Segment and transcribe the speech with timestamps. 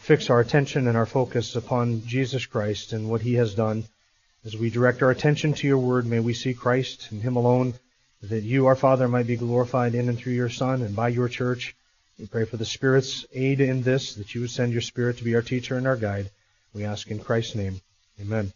[0.00, 3.84] fix our attention and our focus upon Jesus Christ and what he has done.
[4.44, 7.74] As we direct our attention to your word, may we see Christ and him alone,
[8.22, 11.28] that you, our Father, might be glorified in and through your Son and by your
[11.28, 11.74] church.
[12.18, 15.24] We pray for the Spirit's aid in this, that you would send your Spirit to
[15.24, 16.30] be our teacher and our guide.
[16.74, 17.80] We ask in Christ's name.
[18.20, 18.52] Amen.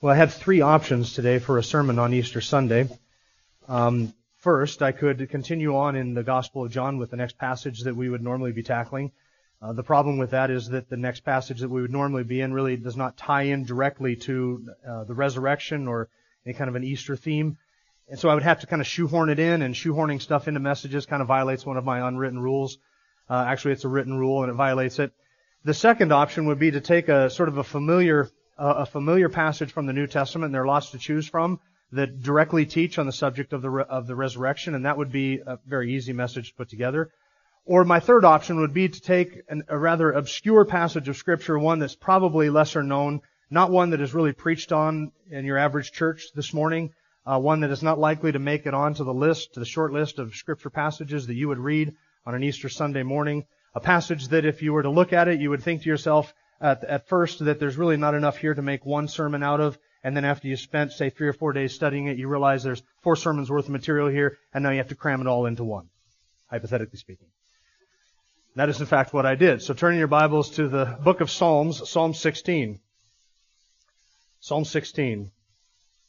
[0.00, 2.88] Well, I had three options today for a sermon on Easter Sunday.
[3.68, 7.80] Um, first, I could continue on in the Gospel of John with the next passage
[7.80, 9.12] that we would normally be tackling.
[9.62, 12.40] Uh, the problem with that is that the next passage that we would normally be
[12.40, 16.08] in really does not tie in directly to uh, the resurrection or
[16.46, 17.58] any kind of an Easter theme.
[18.08, 20.60] And so I would have to kind of shoehorn it in, and shoehorning stuff into
[20.60, 22.78] messages kind of violates one of my unwritten rules.
[23.28, 25.12] Uh, actually, it's a written rule, and it violates it.
[25.62, 29.70] The second option would be to take a sort of a familiar, a familiar passage
[29.70, 31.60] from the New Testament, and there are lots to choose from
[31.92, 35.40] that directly teach on the subject of the of the resurrection, and that would be
[35.46, 37.10] a very easy message to put together.
[37.64, 41.58] Or my third option would be to take an, a rather obscure passage of scripture,
[41.58, 45.92] one that's probably lesser known, not one that is really preached on in your average
[45.92, 46.92] church this morning,
[47.26, 49.92] uh, one that is not likely to make it onto the list, to the short
[49.92, 51.94] list of scripture passages that you would read
[52.26, 53.44] on an Easter Sunday morning.
[53.74, 56.34] A passage that if you were to look at it, you would think to yourself
[56.60, 59.78] at, at first that there's really not enough here to make one sermon out of.
[60.02, 62.82] And then after you spent, say, three or four days studying it, you realize there's
[63.02, 65.62] four sermons worth of material here, and now you have to cram it all into
[65.62, 65.88] one,
[66.48, 67.28] hypothetically speaking.
[68.56, 69.62] That is in fact what I did.
[69.62, 72.80] So turn your Bibles to the book of Psalms, Psalm 16.
[74.40, 75.30] Psalm 16.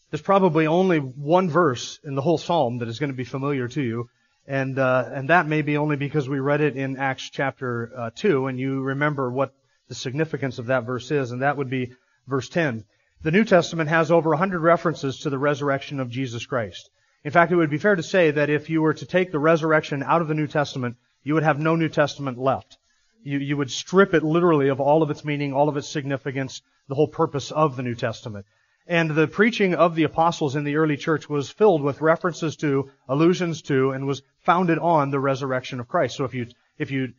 [0.10, 3.68] There's probably only one verse in the whole psalm that is going to be familiar
[3.68, 4.10] to you,
[4.48, 8.10] and uh, and that may be only because we read it in Acts chapter uh,
[8.14, 9.54] two, and you remember what
[9.88, 11.94] the significance of that verse is, and that would be
[12.28, 12.86] verse 10.
[13.22, 16.90] The New Testament has over 100 references to the resurrection of Jesus Christ.
[17.24, 19.40] In fact, it would be fair to say that if you were to take the
[19.40, 22.78] resurrection out of the New Testament, you would have no New Testament left.
[23.24, 26.62] You, you would strip it literally of all of its meaning, all of its significance,
[26.88, 28.46] the whole purpose of the New Testament.
[28.88, 32.90] And the preaching of the apostles in the early church was filled with references to,
[33.08, 36.18] allusions to, and was founded on the resurrection of Christ.
[36.18, 36.48] So if you,
[36.80, 37.14] if you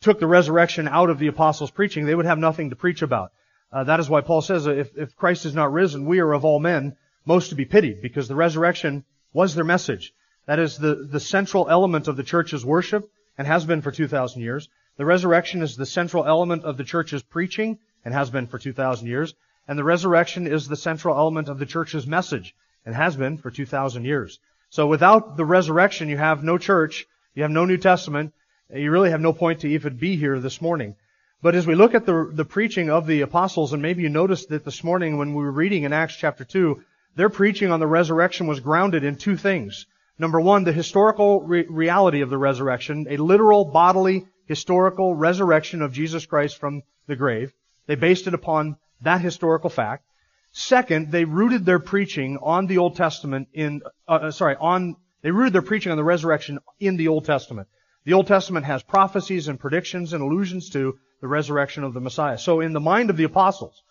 [0.00, 3.30] took the resurrection out of the apostles' preaching, they would have nothing to preach about.
[3.72, 6.44] Uh, that is why Paul says, if, if Christ is not risen, we are of
[6.44, 10.12] all men most to be pitied, because the resurrection was their message.
[10.46, 14.40] That is the, the central element of the church's worship and has been for 2,000
[14.40, 14.68] years.
[14.96, 19.06] The resurrection is the central element of the church's preaching and has been for 2,000
[19.06, 19.34] years.
[19.66, 23.50] And the resurrection is the central element of the church's message and has been for
[23.50, 24.38] 2,000 years.
[24.70, 28.34] So without the resurrection, you have no church, you have no New Testament,
[28.72, 30.96] you really have no point to even be here this morning.
[31.42, 34.48] But as we look at the, the preaching of the apostles, and maybe you noticed
[34.48, 36.82] that this morning when we were reading in Acts chapter 2,
[37.16, 39.86] their preaching on the resurrection was grounded in two things.
[40.18, 45.92] Number one, the historical re- reality of the resurrection, a literal bodily historical resurrection of
[45.92, 47.52] Jesus Christ from the grave.
[47.86, 50.04] They based it upon that historical fact.
[50.52, 55.32] Second, they rooted their preaching on the Old Testament in, uh, uh, sorry, on, they
[55.32, 57.66] rooted their preaching on the resurrection in the Old Testament.
[58.04, 62.38] The Old Testament has prophecies and predictions and allusions to the resurrection of the Messiah.
[62.38, 63.82] So in the mind of the apostles,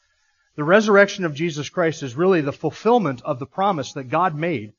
[0.55, 4.73] the resurrection of Jesus Christ is really the fulfillment of the promise that God made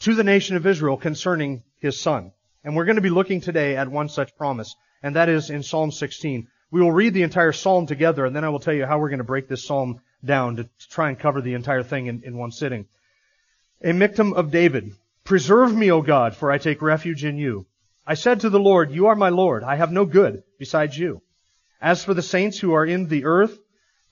[0.00, 2.32] to the nation of Israel concerning his son.
[2.64, 5.62] And we're going to be looking today at one such promise, and that is in
[5.62, 6.48] Psalm 16.
[6.70, 9.08] We will read the entire psalm together, and then I will tell you how we're
[9.08, 12.36] going to break this psalm down to try and cover the entire thing in, in
[12.36, 12.86] one sitting.
[13.82, 14.92] A Michtam of David.
[15.24, 17.66] Preserve me, O God, for I take refuge in you.
[18.06, 19.62] I said to the Lord, You are my Lord.
[19.62, 21.22] I have no good besides you.
[21.80, 23.58] As for the saints who are in the earth,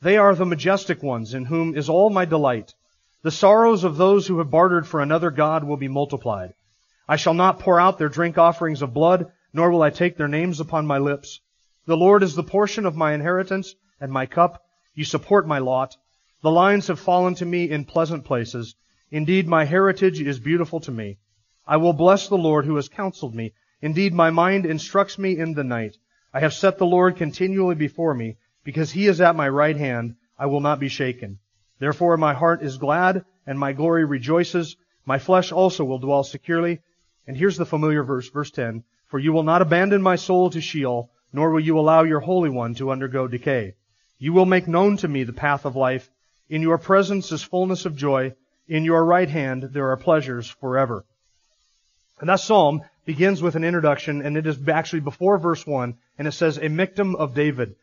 [0.00, 2.74] they are the majestic ones in whom is all my delight.
[3.26, 6.54] The sorrows of those who have bartered for another God will be multiplied.
[7.08, 10.28] I shall not pour out their drink offerings of blood, nor will I take their
[10.28, 11.40] names upon my lips.
[11.86, 14.62] The Lord is the portion of my inheritance and my cup.
[14.94, 15.96] You support my lot.
[16.42, 18.76] The lines have fallen to me in pleasant places.
[19.10, 21.18] Indeed, my heritage is beautiful to me.
[21.66, 23.54] I will bless the Lord who has counseled me.
[23.82, 25.96] Indeed, my mind instructs me in the night.
[26.32, 28.36] I have set the Lord continually before me.
[28.62, 31.40] Because he is at my right hand, I will not be shaken.
[31.78, 34.76] Therefore my heart is glad and my glory rejoices.
[35.04, 36.80] My flesh also will dwell securely.
[37.26, 38.84] And here's the familiar verse, verse 10.
[39.06, 42.50] For you will not abandon my soul to Sheol, nor will you allow your Holy
[42.50, 43.74] One to undergo decay.
[44.18, 46.10] You will make known to me the path of life.
[46.48, 48.34] In your presence is fullness of joy.
[48.68, 51.04] In your right hand there are pleasures forever.
[52.18, 56.26] And that psalm begins with an introduction, and it is actually before verse 1, and
[56.26, 57.76] it says, A Michtam of David.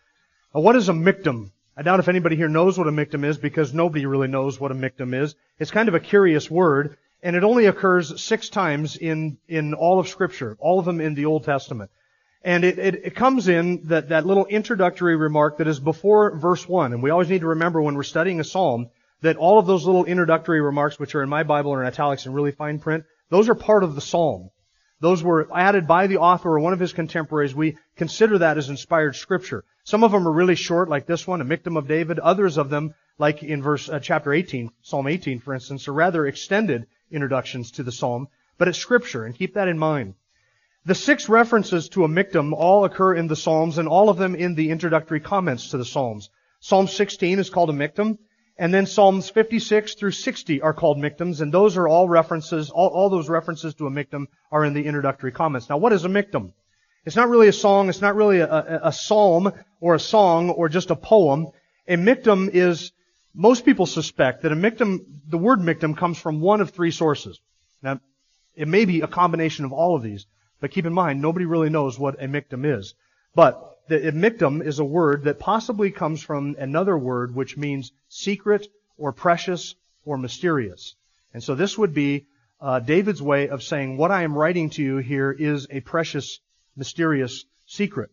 [0.54, 1.52] Now, what is a Michtam?
[1.76, 4.72] I doubt if anybody here knows what a Michtam is because nobody really knows what
[4.72, 5.36] a Michtam is.
[5.58, 10.00] It's kind of a curious word, and it only occurs six times in, in all
[10.00, 11.90] of Scripture, all of them in the Old Testament.
[12.44, 16.68] And it, it, it, comes in that, that little introductory remark that is before verse
[16.68, 16.94] 1.
[16.94, 18.90] And we always need to remember when we're studying a psalm
[19.22, 22.26] that all of those little introductory remarks, which are in my Bible or in italics
[22.26, 24.52] in really fine print, those are part of the psalm.
[25.00, 27.54] Those were added by the author or one of his contemporaries.
[27.54, 29.66] We consider that as inspired scripture.
[29.84, 32.20] Some of them are really short, like this one, a Michtam of David.
[32.20, 36.26] Others of them, like in verse uh, chapter 18, Psalm 18, for instance, are rather
[36.26, 38.28] extended introductions to the psalm.
[38.58, 40.16] But it's scripture, and keep that in mind.
[40.86, 44.36] The six references to a Michtam all occur in the Psalms and all of them
[44.36, 46.30] in the introductory comments to the Psalms.
[46.60, 48.18] Psalm 16 is called a Michtam,
[48.58, 52.90] and then Psalms 56 through 60 are called Michtams, and those are all references, all,
[52.90, 55.70] all those references to a Michtam are in the introductory comments.
[55.70, 56.54] Now what is a Michtam?
[57.06, 59.52] It's not really a song, it's not really a, a, a psalm
[59.82, 61.48] or a song or just a poem.
[61.88, 62.92] A Michtam is,
[63.34, 67.42] most people suspect that a Michtam, the word Michtam comes from one of three sources.
[67.82, 68.00] Now,
[68.56, 70.28] it may be a combination of all of these.
[70.62, 72.94] But keep in mind, nobody really knows what a Michtam is.
[73.36, 78.68] But the Michtam is a word that possibly comes from another word which means secret
[78.98, 79.76] or precious
[80.06, 80.96] or mysterious.
[81.34, 82.28] And so this would be
[82.62, 86.40] uh, David's way of saying, what I am writing to you here is a precious,
[86.76, 88.10] mysterious secret.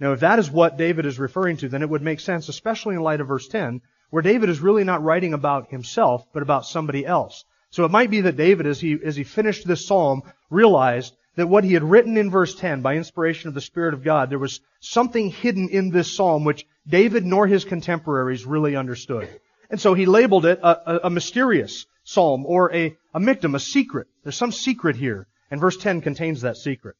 [0.00, 2.96] Now, if that is what David is referring to, then it would make sense, especially
[2.96, 3.80] in light of verse 10,
[4.10, 7.44] where David is really not writing about himself, but about somebody else.
[7.70, 11.48] So it might be that David, as he, as he finished this psalm, realized that
[11.48, 14.38] what he had written in verse 10 by inspiration of the Spirit of God, there
[14.38, 19.28] was something hidden in this psalm which David nor his contemporaries really understood.
[19.70, 23.60] And so he labeled it a, a, a mysterious psalm or a, a Michtam, a
[23.60, 24.06] secret.
[24.22, 25.26] There's some secret here.
[25.50, 26.96] And verse 10 contains that secret.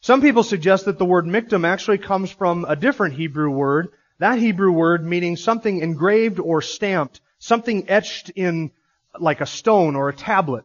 [0.00, 3.88] Some people suggest that the word Michtam actually comes from a different Hebrew word,
[4.18, 8.70] that Hebrew word meaning something engraved or stamped, something etched in
[9.18, 10.64] like a stone or a tablet.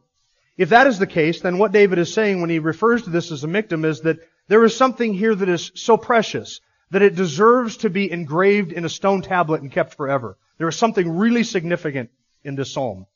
[0.58, 3.32] If that is the case, then what David is saying when he refers to this
[3.32, 6.62] as a Michtam is that there is something here that is so precious
[6.92, 10.38] that it deserves to be engraved in a stone tablet and kept forever.
[10.58, 12.10] There is something really significant
[12.44, 13.08] in this psalm.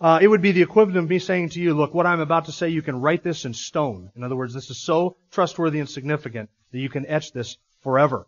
[0.00, 2.44] Uh, it would be the equivalent of me saying to you, look, what I'm about
[2.44, 4.10] to say, you can write this in stone.
[4.14, 8.26] In other words, this is so trustworthy and significant that you can etch this forever.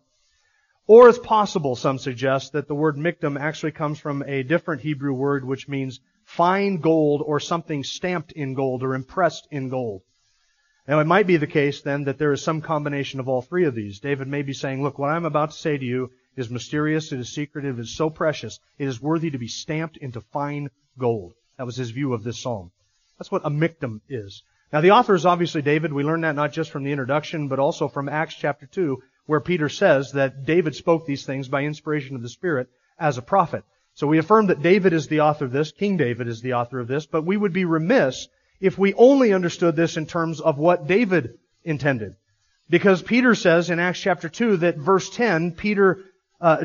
[0.87, 5.13] Or it's possible, some suggest, that the word Michtam actually comes from a different Hebrew
[5.13, 10.01] word which means fine gold or something stamped in gold or impressed in gold.
[10.85, 13.63] Now it might be the case then that there is some combination of all three
[13.63, 13.99] of these.
[13.99, 17.21] David may be saying, look, what I'm about to say to you is mysterious, it
[17.21, 20.69] is secretive, it is so precious, it is worthy to be stamped into fine
[20.99, 21.33] gold.
[21.57, 22.71] That was his view of this psalm.
[23.17, 24.43] That's what a Michtam is.
[24.73, 25.93] Now the author is obviously David.
[25.93, 29.39] We learn that not just from the introduction, but also from Acts chapter 2, where
[29.39, 32.67] Peter says that David spoke these things by inspiration of the Spirit
[32.99, 33.63] as a prophet.
[33.97, 36.79] So we affirm that David is the author of this, King David is the author
[36.79, 38.27] of this, but we would be remiss
[38.61, 42.13] if we only understood this in terms of what David intended.
[42.69, 46.03] Because Peter says in Acts chapter 2 that verse 10, Peter,
[46.39, 46.63] uh,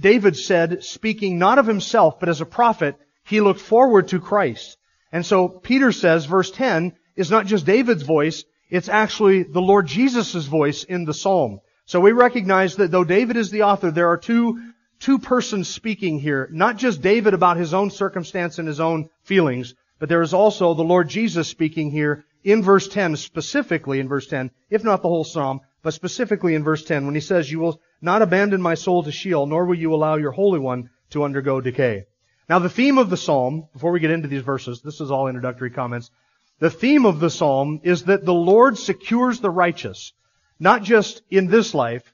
[0.00, 4.76] David said, speaking not of himself, but as a prophet, he looked forward to Christ.
[5.12, 9.86] And so Peter says, verse 10 is not just David's voice, it's actually the Lord
[9.86, 11.60] Jesus' voice in the psalm.
[11.84, 14.71] So we recognize that though David is the author, there are two
[15.02, 19.74] two persons speaking here, not just David about his own circumstance and his own feelings,
[19.98, 24.28] but there is also the Lord Jesus speaking here in verse 10, specifically in verse
[24.28, 27.58] 10, if not the whole psalm, but specifically in verse 10, when he says, You
[27.58, 31.24] will not abandon my soul to Sheol, nor will you allow your Holy One to
[31.24, 32.06] undergo decay.
[32.48, 35.26] Now the theme of the psalm, before we get into these verses, this is all
[35.26, 36.12] introductory comments,
[36.60, 40.12] the theme of the psalm is that the Lord secures the righteous,
[40.60, 42.12] not just in this life,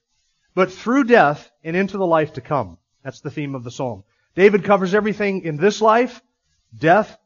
[0.58, 2.78] but through death and into the life to come.
[3.04, 4.02] That's the theme of the psalm.
[4.34, 6.20] David covers everything in this life,
[6.76, 7.16] death,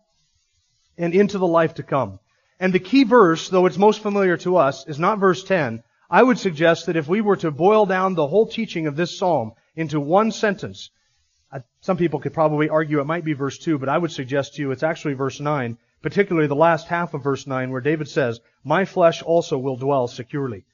[0.98, 2.20] and into the life to come.
[2.60, 5.82] And the key verse, though it's most familiar to us, is not verse 10.
[6.10, 9.16] I would suggest that if we were to boil down the whole teaching of this
[9.16, 10.90] psalm into one sentence,
[11.80, 14.60] some people could probably argue it might be verse 2, but I would suggest to
[14.60, 18.40] you it's actually verse 9, particularly the last half of verse 9 where David says,
[18.62, 20.66] My flesh also will dwell securely.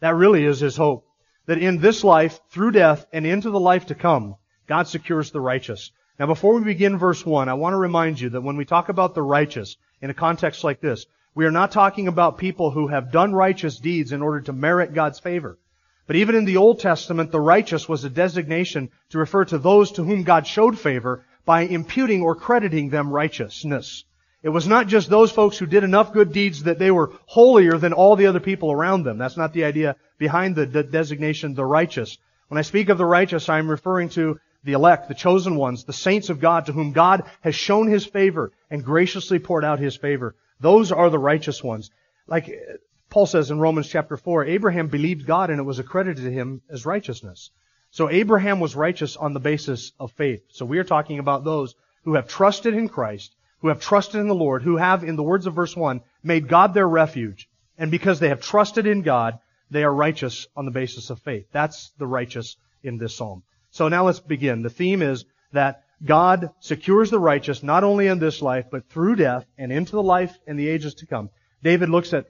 [0.00, 1.06] That really is his hope
[1.46, 5.40] that in this life, through death, and into the life to come, God secures the
[5.40, 5.90] righteous.
[6.18, 8.88] Now before we begin verse 1, I want to remind you that when we talk
[8.88, 12.88] about the righteous in a context like this, we are not talking about people who
[12.88, 15.58] have done righteous deeds in order to merit God's favor.
[16.06, 19.92] But even in the Old Testament, the righteous was a designation to refer to those
[19.92, 24.04] to whom God showed favor by imputing or crediting them righteousness.
[24.42, 27.78] It was not just those folks who did enough good deeds that they were holier
[27.78, 29.18] than all the other people around them.
[29.18, 32.18] That's not the idea behind the de- designation the righteous.
[32.48, 35.92] When I speak of the righteous, I'm referring to the elect, the chosen ones, the
[35.92, 39.96] saints of God to whom God has shown His favor and graciously poured out His
[39.96, 40.34] favor.
[40.60, 41.90] Those are the righteous ones.
[42.26, 42.76] Like uh,
[43.10, 46.62] Paul says in Romans chapter 4, Abraham believed God and it was accredited to him
[46.70, 47.50] as righteousness.
[47.90, 50.44] So Abraham was righteous on the basis of faith.
[50.48, 54.28] So we are talking about those who have trusted in Christ, who have trusted in
[54.28, 57.48] the Lord, who have, in the words of verse 1, made God their refuge.
[57.78, 59.38] And because they have trusted in God,
[59.70, 61.46] they are righteous on the basis of faith.
[61.52, 63.44] That's the righteous in this psalm.
[63.70, 64.62] So now let's begin.
[64.62, 69.16] The theme is that God secures the righteous not only in this life, but through
[69.16, 71.30] death and into the life and the ages to come.
[71.62, 72.26] David looks at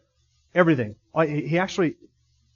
[0.55, 0.97] everything.
[1.15, 1.97] Uh, he actually,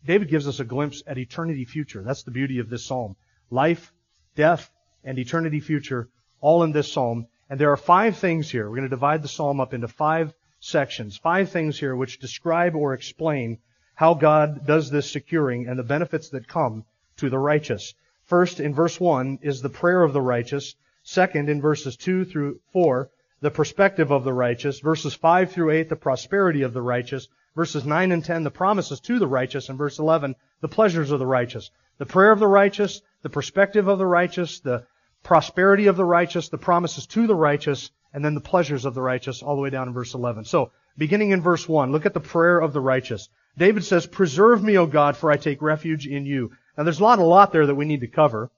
[0.05, 2.03] David gives us a glimpse at eternity future.
[2.03, 3.17] That's the beauty of this psalm.
[3.51, 3.93] Life,
[4.35, 4.71] death,
[5.03, 7.27] and eternity future, all in this psalm.
[7.49, 8.69] And there are five things here.
[8.69, 11.17] We're going to divide the psalm up into five sections.
[11.17, 13.59] Five things here which describe or explain
[13.95, 16.85] how God does this securing and the benefits that come
[17.19, 17.95] to the righteous.
[18.25, 20.75] First, in verse 1, is the prayer of the righteous.
[21.05, 23.11] Second, in verses 2 through 4,
[23.41, 24.81] the perspective of the righteous.
[24.81, 27.29] Verses 5 through 8, the prosperity of the righteous.
[27.55, 29.69] Verses 9 and 10, the promises to the righteous.
[29.69, 31.71] And verse 11, the pleasures of the righteous.
[31.99, 34.87] The prayer of the righteous, the perspective of the righteous, the
[35.27, 39.03] prosperity of the righteous, the promises to the righteous, and then the pleasures of the
[39.03, 40.45] righteous all the way down in verse 11.
[40.45, 43.29] So, beginning in verse 1, look at the prayer of the righteous.
[43.59, 46.53] David says, Preserve me, O God, for I take refuge in you.
[46.79, 48.53] Now there's a lot, a lot there that we need to cover,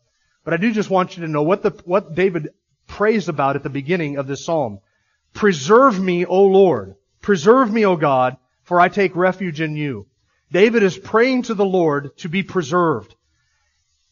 [0.44, 2.50] but I do just want you to know what the, what David
[2.87, 4.80] prays about at the beginning of this psalm.
[5.32, 6.96] Preserve me, O Lord.
[7.22, 10.06] Preserve me, O God, for I take refuge in you.
[10.52, 13.14] David is praying to the Lord to be preserved.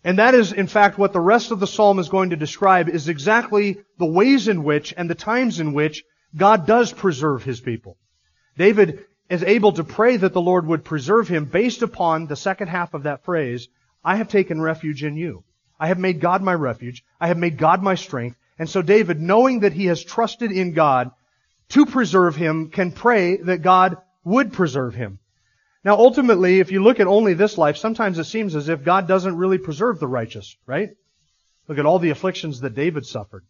[0.07, 2.89] And that is, in fact, what the rest of the psalm is going to describe
[2.89, 6.05] is exactly the ways in which and the times in which
[6.37, 7.97] God does preserve his people.
[8.57, 12.69] David is able to pray that the Lord would preserve him based upon the second
[12.69, 13.67] half of that phrase,
[14.05, 15.43] I have taken refuge in you.
[15.77, 17.03] I have made God my refuge.
[17.21, 18.37] I have made God my strength.
[18.61, 21.11] And so David, knowing that he has trusted in God
[21.71, 25.19] to preserve him, can pray that God would preserve him.
[25.87, 29.07] Now ultimately, if you look at only this life, sometimes it seems as if God
[29.07, 30.91] doesn't really preserve the righteous, right?
[31.69, 33.45] Look at all the afflictions that David suffered.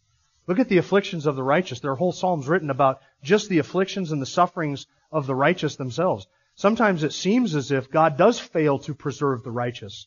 [0.47, 1.81] Look at the afflictions of the righteous.
[1.81, 5.77] There are whole psalms written about just the afflictions and the sufferings of the righteous
[5.77, 6.27] themselves.
[6.57, 10.07] Sometimes it seems as if God does fail to preserve the righteous.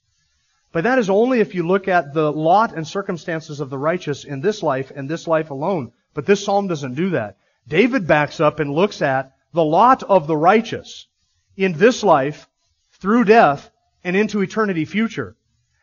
[0.72, 4.24] But that is only if you look at the lot and circumstances of the righteous
[4.24, 5.94] in this life and this life alone.
[6.14, 7.38] But this psalm doesn't do that.
[7.68, 11.08] David backs up and looks at the lot of the righteous
[11.60, 12.48] in this life,
[12.94, 13.70] through death,
[14.02, 15.36] and into eternity future.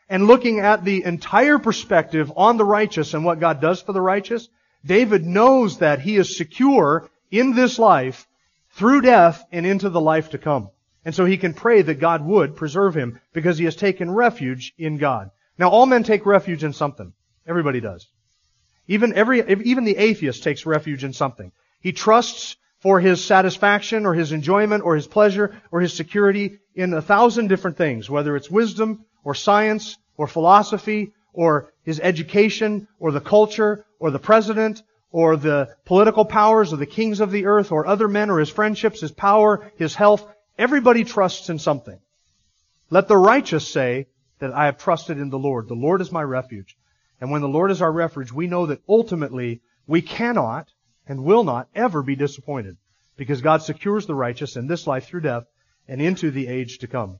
[0.08, 4.00] And looking at the entire perspective on the righteous and what God does for the
[4.00, 4.48] righteous,
[4.84, 8.26] David knows that he is secure in this life,
[8.70, 10.70] through death, and into the life to come.
[11.04, 14.72] And so he can pray that God would preserve him because he has taken refuge
[14.78, 15.30] in God.
[15.58, 17.12] Now all men take refuge in something.
[17.46, 18.06] Everybody does.
[18.88, 21.52] Even every, even the atheist takes refuge in something.
[21.80, 22.56] He trusts
[22.86, 27.48] for his satisfaction or his enjoyment or his pleasure or his security in a thousand
[27.48, 33.84] different things, whether it's wisdom or science or philosophy or his education or the culture
[33.98, 38.06] or the president or the political powers or the kings of the earth or other
[38.06, 40.24] men or his friendships, his power, his health,
[40.56, 41.98] Everybody trusts in something.
[42.88, 44.06] Let the righteous say
[44.38, 45.66] that I have trusted in the Lord.
[45.66, 46.76] The Lord is my refuge.
[47.20, 50.68] And when the Lord is our refuge, we know that ultimately we cannot
[51.06, 52.76] and will not ever be disappointed
[53.16, 55.44] because God secures the righteous in this life through death
[55.88, 57.18] and into the age to come.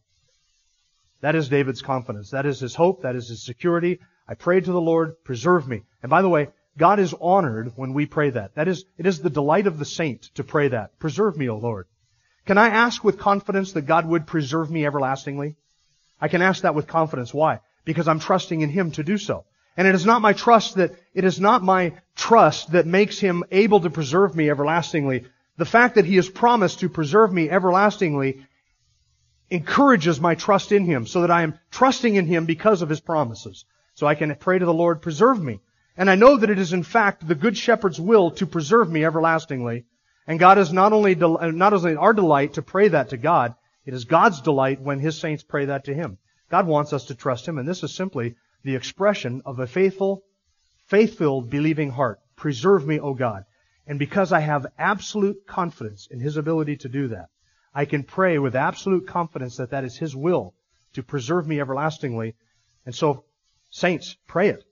[1.21, 2.31] That is David's confidence.
[2.31, 3.03] That is his hope.
[3.03, 4.01] That is his security.
[4.29, 5.83] I prayed to the Lord, preserve me.
[6.03, 8.55] And by the way, God is honored when we pray that.
[8.55, 10.99] That is, it is the delight of the saint to pray that.
[10.99, 11.87] Preserve me, O Lord.
[12.45, 15.57] Can I ask with confidence that God would preserve me everlastingly?
[16.21, 17.33] I can ask that with confidence.
[17.33, 17.61] Why?
[17.85, 19.45] Because I'm trusting in Him to do so.
[19.77, 23.45] And it is not my trust that, it is not my trust that makes Him
[23.51, 25.27] able to preserve me everlastingly.
[25.57, 28.47] The fact that He has promised to preserve me everlastingly
[29.51, 33.01] encourages my trust in Him so that I am trusting in Him because of His
[33.01, 33.65] promises.
[33.95, 35.61] So I can pray to the Lord, preserve me.
[35.97, 39.05] And I know that it is in fact the Good Shepherd's will to preserve me
[39.05, 39.85] everlastingly
[40.27, 43.55] and God is not only, uh, not only our delight to pray that to God,
[43.85, 46.19] it is God's delight when His saints pray that to Him.
[46.51, 48.35] God wants us to trust Him, and this is simply
[48.67, 50.25] the expression of a faithful,
[50.89, 52.19] faith-filled, believing heart.
[52.35, 53.45] Preserve me, O God.
[53.87, 57.29] And because I have absolute confidence in His ability to do that,
[57.73, 60.53] I can pray with absolute confidence that that is His will
[60.95, 62.35] to preserve me everlastingly.
[62.85, 63.23] And so,
[63.71, 64.65] saints, pray it.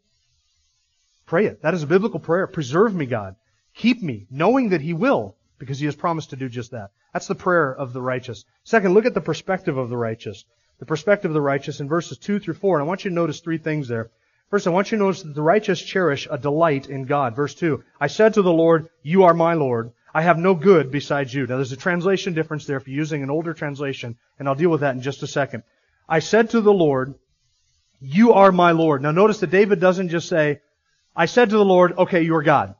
[1.25, 1.63] Pray it.
[1.63, 2.49] That is a biblical prayer.
[2.49, 3.37] Preserve me, God.
[3.77, 6.91] Keep me, knowing that He will, because He has promised to do just that.
[7.13, 8.45] That's the prayer of the righteous.
[8.65, 10.45] Second, look at the perspective of the righteous.
[10.79, 12.79] The perspective of the righteous in verses 2 through 4.
[12.79, 14.11] And I want you to notice three things there.
[14.51, 17.35] First, I want you to notice that the righteous cherish a delight in God.
[17.35, 17.83] Verse 2.
[18.01, 19.93] I said to the Lord, You are my Lord.
[20.13, 21.47] I have no good besides you.
[21.47, 24.71] Now there's a translation difference there if you're using an older translation, and I'll deal
[24.71, 25.65] with that in just a second.
[26.09, 27.15] I said to the Lord,
[28.01, 29.03] You are my Lord.
[29.03, 30.61] Now notice that David doesn't just say,
[31.17, 32.75] I said to the Lord, okay, you're God.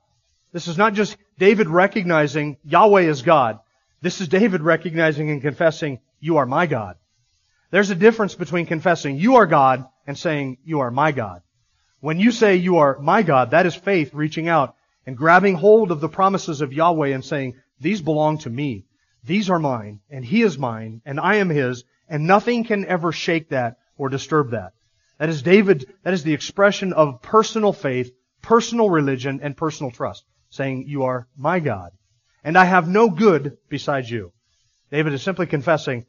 [0.53, 3.61] This is not just David recognizing Yahweh is God.
[4.01, 6.97] This is David recognizing and confessing, You are my God.
[7.75, 11.43] There's a difference between confessing, You are God, and saying, You are my God.
[11.99, 15.91] When you say, You are my God, that is faith reaching out and grabbing hold
[15.91, 18.87] of the promises of Yahweh and saying, these belong to me.
[19.25, 23.11] These are mine, and he is mine, and I am his, and nothing can ever
[23.11, 24.75] shake that or disturb that.
[25.19, 30.25] That is David, that is the expression of personal faith, personal religion, and personal trust,
[30.49, 31.91] saying, you are my God.
[32.45, 34.31] And I have no good besides you.
[34.93, 36.07] David is simply confessing,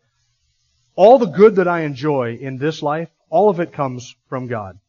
[0.95, 4.79] all the good that I enjoy in this life, all of it comes from God.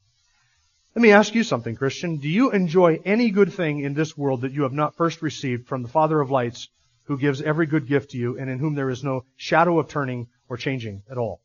[0.95, 2.17] Let me ask you something, Christian.
[2.19, 5.67] Do you enjoy any good thing in this world that you have not first received
[5.67, 6.69] from the Father of lights,
[7.05, 9.89] who gives every good gift to you and in whom there is no shadow of
[9.89, 11.41] turning or changing at all?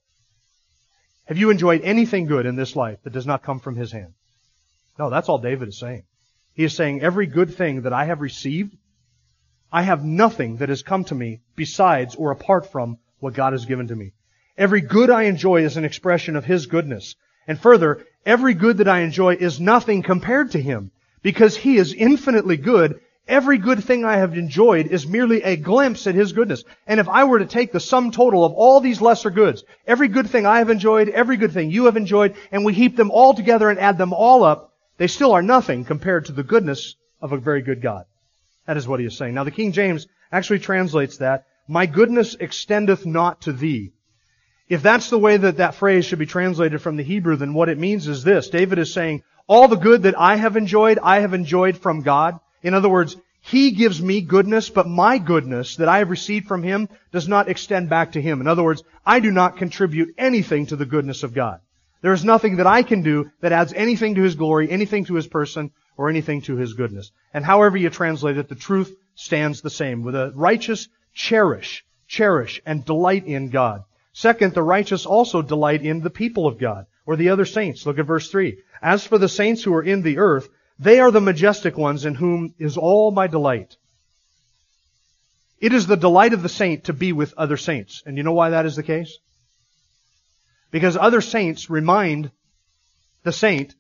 [1.25, 4.13] Have you enjoyed anything good in this life that does not come from His hand?
[4.98, 6.03] No, that's all David is saying.
[6.53, 8.77] He is saying, every good thing that I have received,
[9.72, 13.65] I have nothing that has come to me besides or apart from what God has
[13.65, 14.13] given to me.
[14.58, 17.15] Every good I enjoy is an expression of His goodness.
[17.48, 20.91] And further, every good that I enjoy is nothing compared to Him.
[21.22, 26.05] Because He is infinitely good, every good thing I have enjoyed is merely a glimpse
[26.08, 26.63] at His goodness.
[26.86, 30.08] And if I were to take the sum total of all these lesser goods, every
[30.08, 33.12] good thing I have enjoyed, every good thing you have enjoyed, and we heap them
[33.12, 36.96] all together and add them all up, they still are nothing compared to the goodness
[37.22, 38.05] of a very good God.
[38.68, 39.33] That is what he is saying.
[39.33, 43.94] Now the King James actually translates that, My goodness extendeth not to thee,
[44.72, 47.68] if that's the way that that phrase should be translated from the Hebrew, then what
[47.68, 48.48] it means is this.
[48.48, 52.40] David is saying, all the good that I have enjoyed, I have enjoyed from God.
[52.64, 56.64] In other words, He gives me goodness, but my goodness that I have received from
[56.64, 58.40] Him does not extend back to Him.
[58.40, 61.60] In other words, I do not contribute anything to the goodness of God.
[62.01, 65.16] There is nothing that I can do that adds anything to His glory, anything to
[65.16, 67.12] His person, or anything to His goodness.
[67.34, 70.03] And however you translate it, the truth stands the same.
[70.03, 73.84] With a righteous cherish, cherish, and delight in God.
[74.14, 77.86] Second, the righteous also delight in the people of God, or the other saints.
[77.86, 78.58] Look at verse 3.
[78.82, 82.16] As for the saints who are in the earth, they are the majestic ones in
[82.16, 83.78] whom is all my delight.
[85.60, 88.02] It is the delight of the saint to be with other saints.
[88.06, 89.20] And you know why that is the case?
[90.72, 92.32] Because other saints remind
[93.24, 93.76] the saint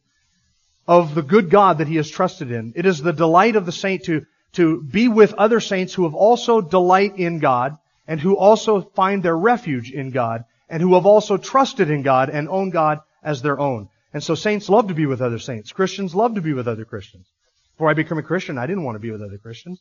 [0.87, 2.73] of the good God that he has trusted in.
[2.75, 6.13] It is the delight of the saint to, to be with other saints who have
[6.13, 7.77] also delight in God
[8.11, 12.29] and who also find their refuge in God, and who have also trusted in God
[12.29, 13.87] and own God as their own.
[14.13, 15.71] And so saints love to be with other saints.
[15.71, 17.25] Christians love to be with other Christians.
[17.73, 19.79] Before I became a Christian, I didn't want to be with other Christians.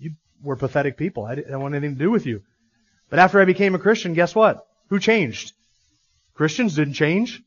[0.00, 1.24] You were pathetic people.
[1.24, 2.42] I didn't want anything to do with you.
[3.08, 4.66] But after I became a Christian, guess what?
[4.88, 5.52] Who changed?
[6.34, 7.40] Christians didn't change.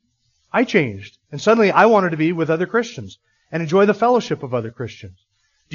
[0.54, 1.18] I changed.
[1.34, 3.18] And suddenly I wanted to be with other Christians
[3.52, 5.25] and enjoy the fellowship of other Christians.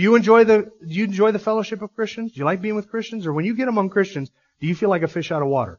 [0.00, 2.32] Do you enjoy the, do you enjoy the fellowship of Christians?
[2.32, 3.26] Do you like being with Christians?
[3.26, 5.78] Or when you get among Christians, do you feel like a fish out of water?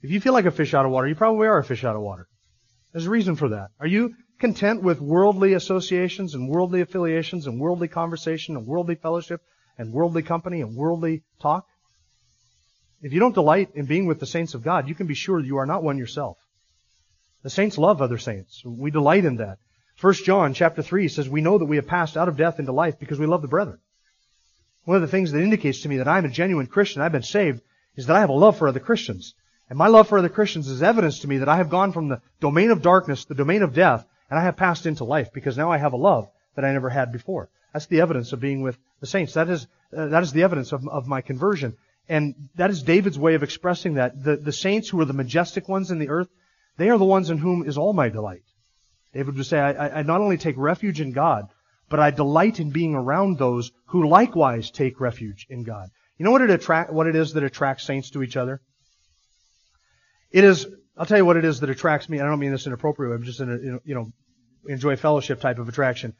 [0.00, 1.96] If you feel like a fish out of water, you probably are a fish out
[1.96, 2.28] of water.
[2.92, 3.72] There's a reason for that.
[3.78, 9.42] Are you content with worldly associations and worldly affiliations and worldly conversation and worldly fellowship
[9.76, 11.66] and worldly company and worldly talk?
[13.02, 15.40] If you don't delight in being with the saints of God, you can be sure
[15.40, 16.38] you are not one yourself.
[17.42, 18.64] The saints love other saints.
[18.64, 19.58] We delight in that.
[20.00, 22.72] 1 John chapter 3 says, We know that we have passed out of death into
[22.72, 23.78] life because we love the brethren.
[24.84, 27.22] One of the things that indicates to me that I'm a genuine Christian, I've been
[27.22, 27.62] saved,
[27.96, 29.34] is that I have a love for other Christians.
[29.68, 32.08] And my love for other Christians is evidence to me that I have gone from
[32.08, 35.56] the domain of darkness, the domain of death, and I have passed into life because
[35.56, 37.48] now I have a love that I never had before.
[37.72, 39.34] That's the evidence of being with the saints.
[39.34, 41.76] That is, uh, that is the evidence of, of my conversion.
[42.08, 44.22] And that is David's way of expressing that.
[44.22, 46.28] The, the saints who are the majestic ones in the earth,
[46.76, 48.44] they are the ones in whom is all my delight.
[49.16, 51.48] David would say, I, I not only take refuge in God,
[51.88, 55.88] but I delight in being around those who likewise take refuge in God.
[56.18, 58.60] You know what it attract, what it is that attracts saints to each other?
[60.30, 60.66] It is,
[60.98, 62.20] I'll tell you what it is that attracts me.
[62.20, 63.16] I don't mean this inappropriately.
[63.16, 63.56] I'm just in a,
[63.88, 64.12] you know,
[64.68, 66.12] enjoy fellowship type of attraction.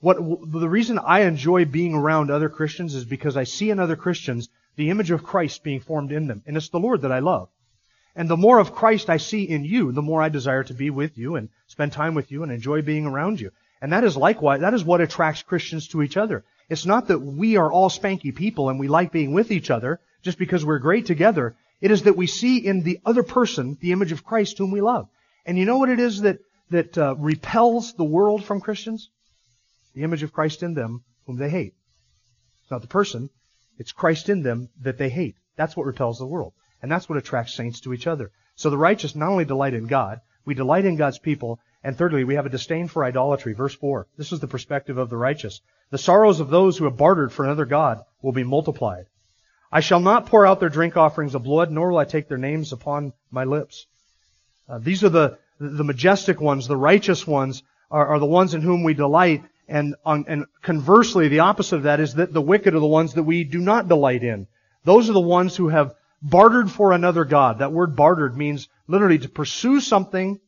[0.00, 3.96] What, the reason I enjoy being around other Christians is because I see in other
[3.96, 6.42] Christians the image of Christ being formed in them.
[6.46, 7.48] And it's the Lord that I love.
[8.16, 10.90] And the more of Christ I see in you, the more I desire to be
[10.90, 13.50] with you and spend time with you and enjoy being around you.
[13.82, 16.44] And that is likewise, that is what attracts Christians to each other.
[16.68, 20.00] It's not that we are all spanky people and we like being with each other
[20.22, 21.56] just because we're great together.
[21.80, 24.80] It is that we see in the other person the image of Christ whom we
[24.80, 25.08] love.
[25.44, 26.38] And you know what it is that,
[26.70, 29.10] that uh, repels the world from Christians?
[29.94, 31.74] The image of Christ in them whom they hate.
[32.62, 33.28] It's not the person,
[33.78, 35.36] it's Christ in them that they hate.
[35.56, 36.52] That's what repels the world.
[36.84, 38.30] And that's what attracts saints to each other.
[38.56, 42.24] So the righteous not only delight in God, we delight in God's people, and thirdly,
[42.24, 43.54] we have a disdain for idolatry.
[43.54, 44.06] Verse 4.
[44.18, 45.62] This is the perspective of the righteous.
[45.88, 49.06] The sorrows of those who have bartered for another God will be multiplied.
[49.72, 52.36] I shall not pour out their drink offerings of blood, nor will I take their
[52.36, 53.86] names upon my lips.
[54.68, 58.60] Uh, these are the, the majestic ones, the righteous ones, are, are the ones in
[58.60, 62.74] whom we delight, and, on, and conversely, the opposite of that is that the wicked
[62.74, 64.48] are the ones that we do not delight in.
[64.84, 67.58] Those are the ones who have bartered for another God.
[67.58, 70.40] That word bartered means literally to pursue something,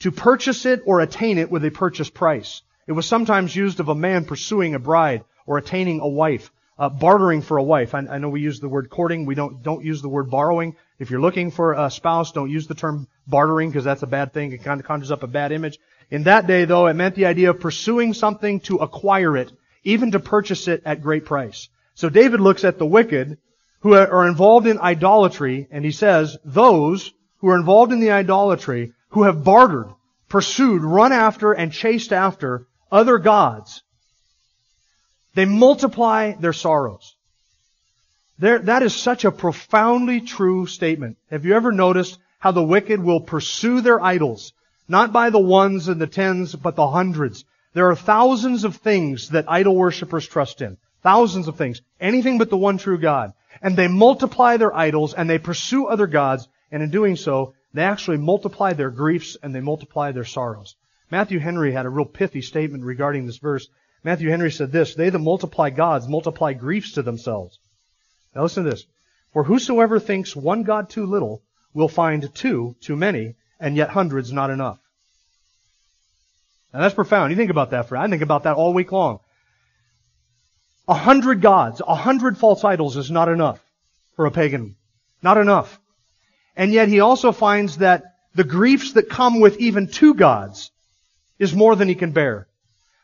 [0.00, 2.62] to purchase it or attain it with a purchase price.
[2.88, 6.88] It was sometimes used of a man pursuing a bride or attaining a wife, uh,
[6.88, 7.94] bartering for a wife.
[7.94, 9.24] I, I, know we use the word courting.
[9.24, 10.74] We don't don't use the word borrowing.
[10.98, 14.32] If you're looking for a spouse, don't use the term bartering because that's a bad
[14.32, 14.52] thing.
[14.52, 15.78] It kind of conjures up a bad image.
[16.10, 19.52] In that day, though, it meant the idea of pursuing something to acquire it,
[19.84, 21.68] even to purchase it at great price.
[21.94, 23.38] So David looks at the wicked
[23.84, 28.94] who are involved in idolatry, and he says, those who are involved in the idolatry,
[29.10, 29.90] who have bartered,
[30.26, 33.82] pursued, run after, and chased after other gods,
[35.34, 37.14] they multiply their sorrows.
[38.38, 41.18] There, that is such a profoundly true statement.
[41.30, 44.54] Have you ever noticed how the wicked will pursue their idols?
[44.88, 47.44] Not by the ones and the tens, but the hundreds.
[47.74, 50.78] There are thousands of things that idol worshippers trust in.
[51.02, 51.82] Thousands of things.
[52.00, 56.06] Anything but the one true God and they multiply their idols and they pursue other
[56.06, 60.76] gods, and in doing so, they actually multiply their griefs and they multiply their sorrows.
[61.10, 63.68] Matthew Henry had a real pithy statement regarding this verse.
[64.02, 67.58] Matthew Henry said this, They that multiply gods multiply griefs to themselves.
[68.34, 68.86] Now listen to this.
[69.32, 74.32] For whosoever thinks one God too little will find two too many, and yet hundreds
[74.32, 74.78] not enough.
[76.72, 77.30] Now that's profound.
[77.30, 79.20] You think about that for I think about that all week long.
[80.86, 83.60] A hundred gods, a hundred false idols is not enough
[84.16, 84.76] for a pagan.
[85.22, 85.80] Not enough.
[86.56, 88.02] And yet he also finds that
[88.34, 90.70] the griefs that come with even two gods
[91.38, 92.48] is more than he can bear.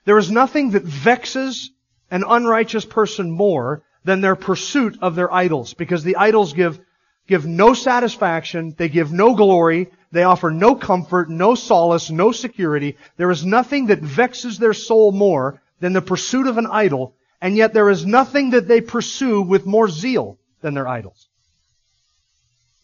[0.05, 1.71] There is nothing that vexes
[2.11, 6.81] an unrighteous person more than their pursuit of their idols, because the idols give,
[7.27, 12.97] give no satisfaction, they give no glory, they offer no comfort, no solace, no security.
[13.17, 17.57] There is nothing that vexes their soul more than the pursuit of an idol and
[17.57, 21.29] yet there is nothing that they pursue with more zeal than their idols.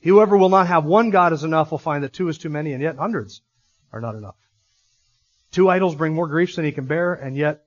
[0.02, 2.72] Whoever will not have one God is enough will find that two is too many,
[2.72, 3.42] and yet hundreds
[3.92, 4.36] are not enough.
[5.50, 7.64] Two idols bring more griefs than he can bear, and yet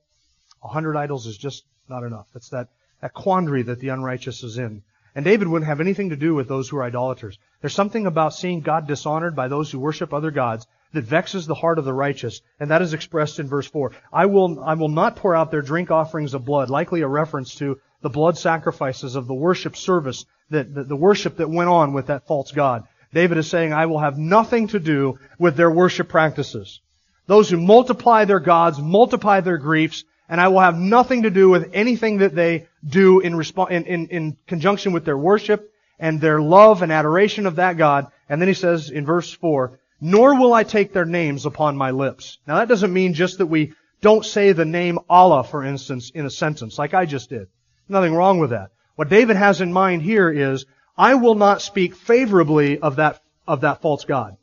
[0.62, 2.26] a hundred idols is just not enough.
[2.34, 2.68] It's that,
[3.00, 4.82] that quandary that the unrighteous is in.
[5.14, 7.38] And David wouldn't have anything to do with those who are idolaters.
[7.60, 11.54] There's something about seeing God dishonored by those who worship other gods that vexes the
[11.54, 13.92] heart of the righteous, and that is expressed in verse 4.
[14.12, 17.54] I will, I will not pour out their drink offerings of blood, likely a reference
[17.56, 21.92] to the blood sacrifices of the worship service, that, the, the worship that went on
[21.92, 22.84] with that false God.
[23.12, 26.80] David is saying, I will have nothing to do with their worship practices.
[27.26, 31.48] Those who multiply their gods, multiply their griefs, and I will have nothing to do
[31.48, 36.20] with anything that they do in, resp- in, in, in conjunction with their worship and
[36.20, 38.06] their love and adoration of that God.
[38.28, 41.90] And then he says in verse 4, nor will I take their names upon my
[41.90, 42.38] lips.
[42.46, 46.24] Now that doesn't mean just that we don't say the name Allah, for instance, in
[46.24, 47.48] a sentence, like I just did.
[47.88, 48.70] Nothing wrong with that.
[48.96, 50.64] What David has in mind here is,
[50.96, 54.36] I will not speak favorably of that, of that false God.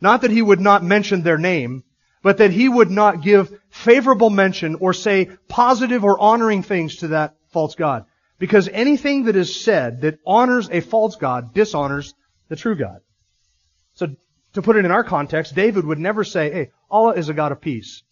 [0.00, 1.84] Not that he would not mention their name,
[2.22, 7.08] but that he would not give favorable mention or say positive or honoring things to
[7.08, 8.04] that false God.
[8.38, 12.14] Because anything that is said that honors a false God dishonors
[12.48, 13.00] the true God.
[13.94, 14.08] So
[14.54, 17.52] to put it in our context, David would never say, hey, Allah is a God
[17.52, 18.02] of peace.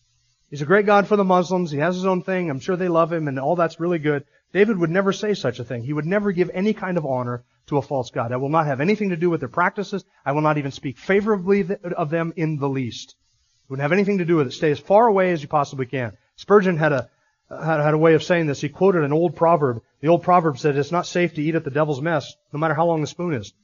[0.51, 1.71] He's a great God for the Muslims.
[1.71, 2.51] He has his own thing.
[2.51, 4.25] I'm sure they love him and all that's really good.
[4.53, 5.83] David would never say such a thing.
[5.83, 8.33] He would never give any kind of honor to a false God.
[8.33, 10.05] I will not have anything to do with their practices.
[10.27, 13.11] I will not even speak favorably of them in the least.
[13.11, 14.53] It wouldn't have anything to do with it.
[14.53, 16.19] Stay as far away as you possibly can.
[16.37, 17.09] Spurgeon had a,
[17.49, 18.61] had a way of saying this.
[18.61, 19.83] He quoted an old proverb.
[20.01, 22.75] The old proverb said, it's not safe to eat at the devil's mess, no matter
[22.75, 23.55] how long the spoon is.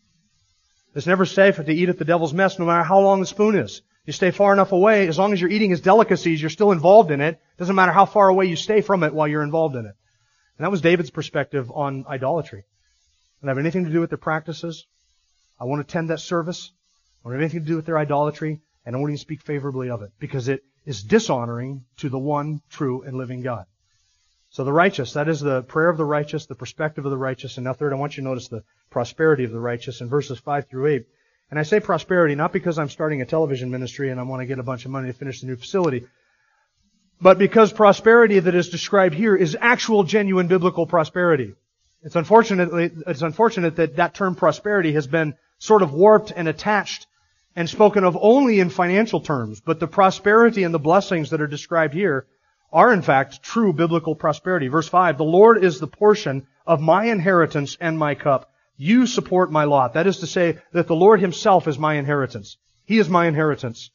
[0.95, 3.57] It's never safe to eat at the devil's mess, no matter how long the spoon
[3.57, 3.83] is.
[4.05, 7.11] You stay far enough away, as long as you're eating his delicacies, you're still involved
[7.11, 7.39] in it.
[7.59, 9.95] Doesn't matter how far away you stay from it while you're involved in it.
[10.57, 12.61] And that was David's perspective on idolatry.
[12.61, 14.87] It didn't have anything to do with their practices.
[15.61, 16.73] I won't attend that service.
[17.21, 19.91] I don't have anything to do with their idolatry, and I won't even speak favorably
[19.91, 23.67] of it because it is dishonoring to the one true and living God.
[24.51, 27.59] So the righteous, that is the prayer of the righteous, the perspective of the righteous.
[27.59, 30.39] And now third, I want you to notice the prosperity of the righteous in verses
[30.39, 31.07] 5 through 8.
[31.51, 34.47] And I say prosperity not because I'm starting a television ministry and I want to
[34.47, 36.07] get a bunch of money to finish the new facility,
[37.21, 41.55] but because prosperity that is described here is actual genuine biblical prosperity.
[42.03, 47.07] It's unfortunately, it's unfortunate that that term prosperity has been sort of warped and attached
[47.57, 51.49] and spoken of only in financial terms, but the prosperity and the blessings that are
[51.49, 52.27] described here
[52.73, 54.69] are in fact true biblical prosperity.
[54.69, 58.53] Verse 5, the Lord is the portion of my inheritance and my cup.
[58.77, 59.95] You support my lot.
[59.95, 62.57] That is to say that the Lord himself is my inheritance.
[62.85, 63.91] He is my inheritance.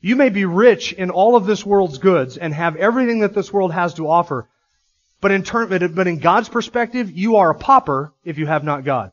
[0.00, 3.52] You may be rich in all of this world's goods and have everything that this
[3.52, 4.48] world has to offer,
[5.20, 8.84] but in term, but in God's perspective, you are a pauper if you have not
[8.84, 9.12] God.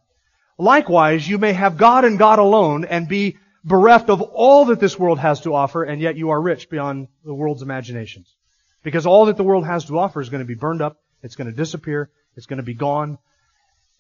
[0.58, 4.98] Likewise, you may have God and God alone and be bereft of all that this
[4.98, 8.34] world has to offer, and yet you are rich beyond the world's imaginations.
[8.84, 11.36] Because all that the world has to offer is going to be burned up, it's
[11.36, 13.18] going to disappear, it's going to be gone.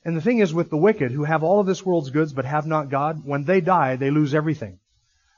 [0.06, 2.46] And the thing is with the wicked who have all of this world's goods but
[2.46, 4.80] have not God, when they die, they lose everything.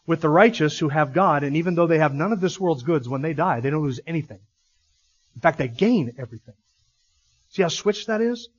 [0.06, 2.84] With the righteous who have God, and even though they have none of this world's
[2.84, 4.40] goods, when they die, they don't lose anything.
[5.36, 6.56] In fact, they gain everything.
[7.50, 8.50] See how switched that is?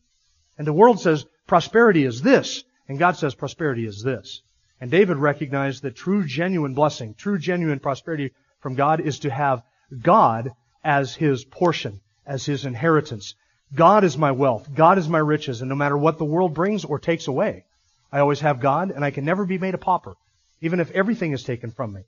[0.58, 4.42] And the world says prosperity is this, and God says prosperity is this.
[4.80, 9.62] And David recognized that true, genuine blessing, true, genuine prosperity from God is to have
[10.00, 10.50] God
[10.84, 13.34] as his portion, as his inheritance.
[13.74, 14.68] God is my wealth.
[14.74, 15.60] God is my riches.
[15.60, 17.64] And no matter what the world brings or takes away,
[18.12, 20.14] I always have God, and I can never be made a pauper,
[20.60, 22.02] even if everything is taken from me.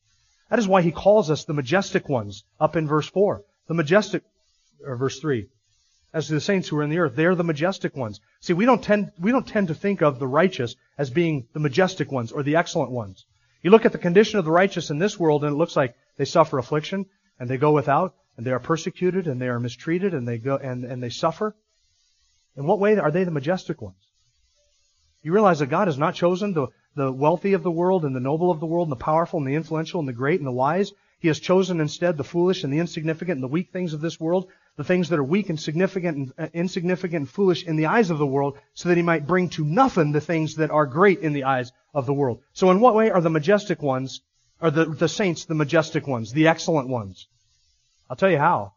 [0.50, 3.42] That is why he calls us the majestic ones up in verse 4.
[3.68, 4.22] The majestic,
[4.84, 5.48] or verse 3
[6.12, 7.16] as to the saints who are in the earth.
[7.16, 8.20] They're the majestic ones.
[8.40, 11.60] See, we don't tend, we don't tend to think of the righteous as being the
[11.60, 13.24] majestic ones or the excellent ones.
[13.62, 15.94] You look at the condition of the righteous in this world and it looks like
[16.16, 17.06] they suffer affliction
[17.38, 20.56] and they go without and they are persecuted and they are mistreated and they go,
[20.56, 21.54] and, and they suffer.
[22.56, 23.96] In what way are they the majestic ones?
[25.22, 28.20] You realize that God has not chosen the, the wealthy of the world and the
[28.20, 30.52] noble of the world and the powerful and the influential and the great and the
[30.52, 30.92] wise.
[31.20, 34.18] He has chosen instead the foolish and the insignificant and the weak things of this
[34.18, 37.86] world the things that are weak and significant and uh, insignificant and foolish in the
[37.86, 40.86] eyes of the world, so that he might bring to nothing the things that are
[40.86, 42.40] great in the eyes of the world.
[42.52, 44.22] So in what way are the majestic ones,
[44.60, 47.28] are the, the saints the majestic ones, the excellent ones?
[48.12, 48.74] I'll tell you how.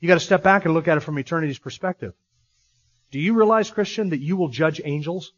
[0.00, 2.14] You gotta step back and look at it from eternity's perspective.
[3.10, 5.34] Do you realize, Christian, that you will judge angels?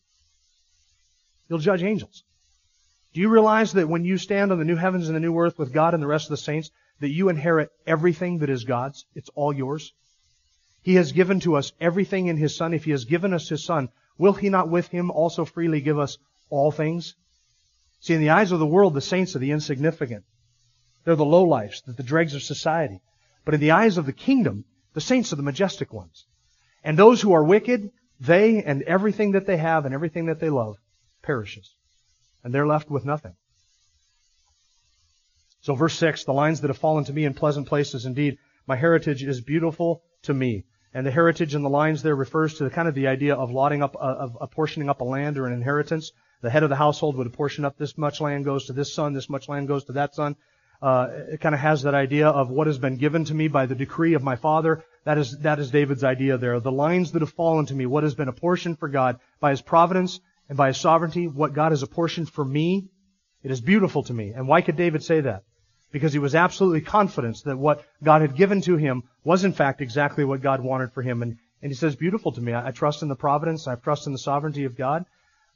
[1.48, 2.22] You'll judge angels.
[3.12, 5.58] Do you realize that when you stand on the new heavens and the new earth
[5.58, 6.70] with God and the rest of the saints,
[7.00, 9.04] that you inherit everything that is God's.
[9.16, 9.92] It's all yours.
[10.84, 12.72] He has given to us everything in His Son.
[12.72, 15.98] If He has given us His Son, will He not with Him also freely give
[15.98, 16.18] us
[16.50, 17.16] all things?
[17.98, 20.24] See, in the eyes of the world, the saints are the insignificant.
[21.02, 23.00] They're the lowlifes, the dregs of society.
[23.44, 26.26] But in the eyes of the kingdom, the saints are the majestic ones.
[26.82, 30.50] And those who are wicked, they and everything that they have and everything that they
[30.50, 30.76] love
[31.22, 31.74] perishes.
[32.42, 33.34] And they're left with nothing.
[35.62, 38.76] So verse 6, the lines that have fallen to me in pleasant places indeed, my
[38.76, 40.64] heritage is beautiful to me.
[40.92, 43.50] And the heritage in the lines there refers to the kind of the idea of
[43.50, 46.12] lotting up, uh, of apportioning up a land or an inheritance.
[46.42, 49.14] The head of the household would apportion up this much land goes to this son,
[49.14, 50.36] this much land goes to that son.
[50.84, 53.64] Uh, it kind of has that idea of what has been given to me by
[53.66, 54.84] the decree of my father.
[55.04, 56.60] That is, that is David's idea there.
[56.60, 59.62] The lines that have fallen to me, what has been apportioned for God by his
[59.62, 62.88] providence and by his sovereignty, what God has apportioned for me,
[63.42, 64.32] it is beautiful to me.
[64.36, 65.44] And why could David say that?
[65.94, 69.80] because he was absolutely confident that what God had given to him was in fact
[69.80, 71.22] exactly what God wanted for him.
[71.22, 72.52] And, and he says, beautiful to me.
[72.52, 73.68] I, I trust in the providence.
[73.68, 75.04] I trust in the sovereignty of God.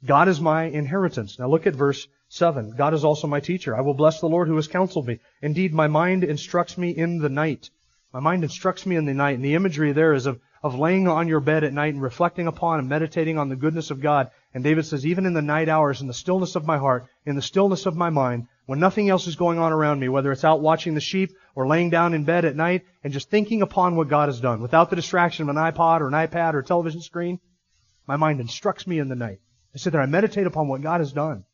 [0.07, 1.41] God is my inheritance.
[1.41, 2.75] Now look at verse 7.
[2.77, 3.77] God is also my teacher.
[3.77, 5.21] I will bless the Lord who has counseled me.
[5.41, 7.71] Indeed, my mind instructs me in the night.
[8.13, 9.37] My mind instructs me in the night.
[9.37, 12.47] And the imagery there is of, of laying on your bed at night and reflecting
[12.47, 14.31] upon and meditating on the goodness of God.
[14.53, 17.35] And David says, even in the night hours, in the stillness of my heart, in
[17.35, 20.45] the stillness of my mind, when nothing else is going on around me, whether it's
[20.45, 23.97] out watching the sheep or laying down in bed at night and just thinking upon
[23.97, 26.65] what God has done without the distraction of an iPod or an iPad or a
[26.65, 27.41] television screen,
[28.07, 29.39] my mind instructs me in the night.
[29.75, 31.45] I sit there, I meditate upon what God has done.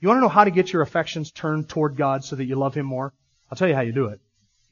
[0.00, 2.54] You want to know how to get your affections turned toward God so that you
[2.54, 3.12] love Him more?
[3.50, 4.20] I'll tell you how you do it.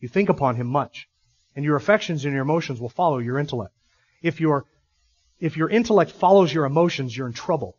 [0.00, 1.08] You think upon Him much.
[1.56, 3.74] And your affections and your emotions will follow your intellect.
[4.22, 4.66] If your,
[5.40, 7.76] if your intellect follows your emotions, you're in trouble.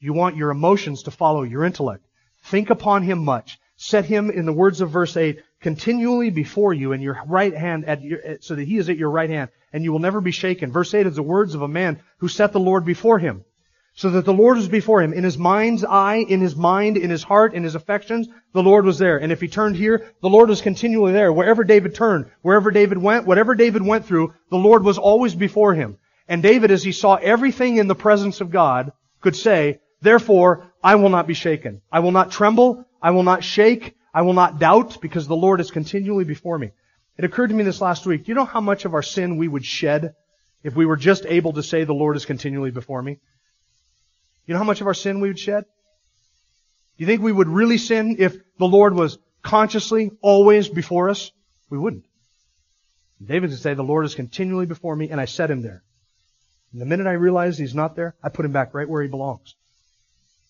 [0.00, 2.04] You want your emotions to follow your intellect.
[2.44, 3.58] Think upon him much.
[3.76, 7.84] Set him, in the words of verse 8, continually before you in your right hand,
[7.84, 10.30] at your, so that he is at your right hand, and you will never be
[10.30, 10.72] shaken.
[10.72, 13.44] Verse 8 is the words of a man who set the Lord before him.
[13.94, 15.12] So that the Lord was before him.
[15.12, 18.86] In his mind's eye, in his mind, in his heart, in his affections, the Lord
[18.86, 19.18] was there.
[19.18, 21.32] And if he turned here, the Lord was continually there.
[21.32, 25.74] Wherever David turned, wherever David went, whatever David went through, the Lord was always before
[25.74, 25.98] him.
[26.26, 30.94] And David, as he saw everything in the presence of God, could say, Therefore, I
[30.96, 31.82] will not be shaken.
[31.90, 32.84] I will not tremble.
[33.00, 33.94] I will not shake.
[34.14, 36.70] I will not doubt because the Lord is continually before me.
[37.18, 38.24] It occurred to me this last week.
[38.24, 40.14] Do you know how much of our sin we would shed
[40.64, 43.18] if we were just able to say the Lord is continually before me?
[44.46, 45.64] You know how much of our sin we would shed?
[46.96, 51.30] You think we would really sin if the Lord was consciously always before us?
[51.70, 52.04] We wouldn't.
[53.24, 55.82] David would say, the Lord is continually before me and I set him there.
[56.72, 59.08] And the minute I realize he's not there, I put him back right where he
[59.08, 59.54] belongs.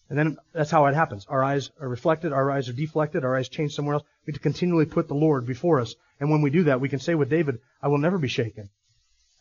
[0.08, 1.26] And then that's how it happens.
[1.28, 4.04] Our eyes are reflected, our eyes are deflected, our eyes change somewhere else.
[4.26, 5.94] We have to continually put the Lord before us.
[6.20, 8.68] And when we do that, we can say with David, I will never be shaken.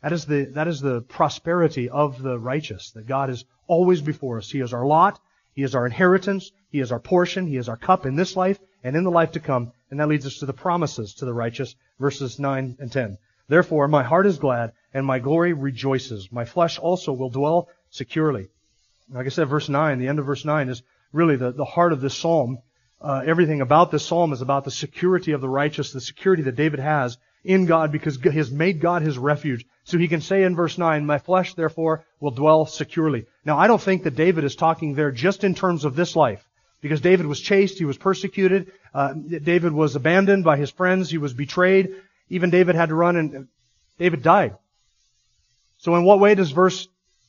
[0.02, 4.38] That is the, that is the prosperity of the righteous, that God is always before
[4.38, 4.50] us.
[4.50, 5.20] He is our lot.
[5.54, 6.52] He is our inheritance.
[6.70, 7.46] He is our portion.
[7.46, 9.74] He is our cup in this life and in the life to come.
[9.90, 13.18] And that leads us to the promises to the righteous, verses 9 and 10.
[13.48, 16.32] Therefore, my heart is glad and my glory rejoices.
[16.32, 18.48] My flesh also will dwell securely.
[19.12, 21.92] Like I said, verse 9, the end of verse 9 is really the, the heart
[21.92, 22.60] of this psalm.
[23.02, 26.56] Uh, everything about this psalm is about the security of the righteous, the security that
[26.56, 29.66] David has in God because he has made God his refuge.
[29.92, 33.26] So he can say in verse 9, My flesh therefore will dwell securely.
[33.44, 36.48] Now I don't think that David is talking there just in terms of this life.
[36.80, 41.18] Because David was chased, he was persecuted, uh, David was abandoned by his friends, he
[41.18, 41.94] was betrayed.
[42.30, 43.50] Even David had to run and
[44.00, 44.56] David died.
[45.80, 46.88] So in what way does verse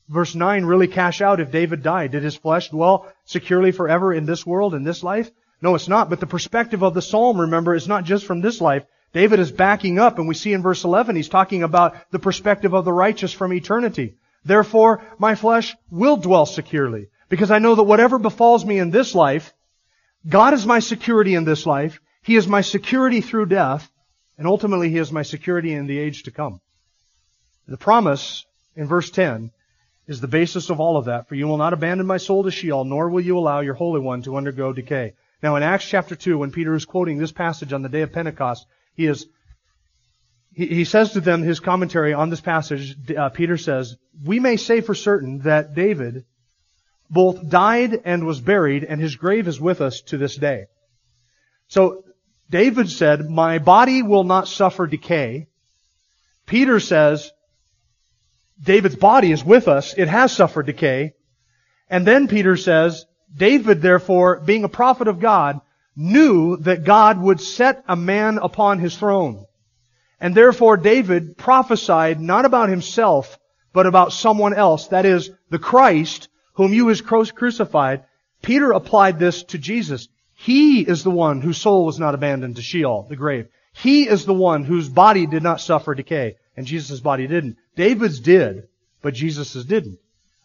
[0.09, 2.13] verse 9 really cash out if David died?
[2.13, 5.29] Did his flesh dwell securely forever in this world, in this life?
[5.61, 6.11] No, it's not.
[6.11, 8.85] But the perspective of the psalm, remember, is not just from this life.
[9.13, 12.73] David is backing up, and we see in verse 11, he's talking about the perspective
[12.73, 14.15] of the righteous from eternity.
[14.45, 19.15] Therefore, my flesh will dwell securely, because I know that whatever befalls me in this
[19.15, 19.53] life,
[20.27, 23.91] God is my security in this life, He is my security through death,
[24.39, 26.61] and ultimately He is my security in the age to come.
[27.69, 28.45] The promise
[28.75, 29.51] in verse 10
[30.07, 31.29] is the basis of all of that.
[31.29, 34.01] For you will not abandon my soul to Sheol, nor will you allow your Holy
[34.01, 35.15] One to undergo decay.
[35.43, 38.13] Now in Acts chapter 2, when Peter is quoting this passage on the day of
[38.13, 39.27] Pentecost, he is,
[40.55, 44.81] he, says to them, his commentary on this passage, uh, Peter says, we may say
[44.81, 46.25] for certain that David
[47.09, 50.67] both died and was buried, and his grave is with us to this day.
[51.69, 52.05] So,
[52.51, 55.49] David said, my body will not suffer decay.
[56.45, 57.33] Peter says,
[58.63, 59.95] David's body is with us.
[59.97, 61.15] It has suffered decay.
[61.89, 65.61] And then Peter says, David, therefore, being a prophet of God,
[65.97, 69.45] knew that God would set a man upon his throne.
[70.21, 73.39] And therefore David prophesied not about himself,
[73.73, 74.89] but about someone else.
[74.89, 78.05] That is, the Christ, whom you has crucified.
[78.43, 80.09] Peter applied this to Jesus.
[80.35, 83.49] He is the one whose soul was not abandoned to Sheol, the grave.
[83.73, 87.57] He is the one whose body did not suffer decay, and Jesus' body didn't.
[87.77, 88.69] David's did,
[89.01, 89.99] but Jesus' didn't.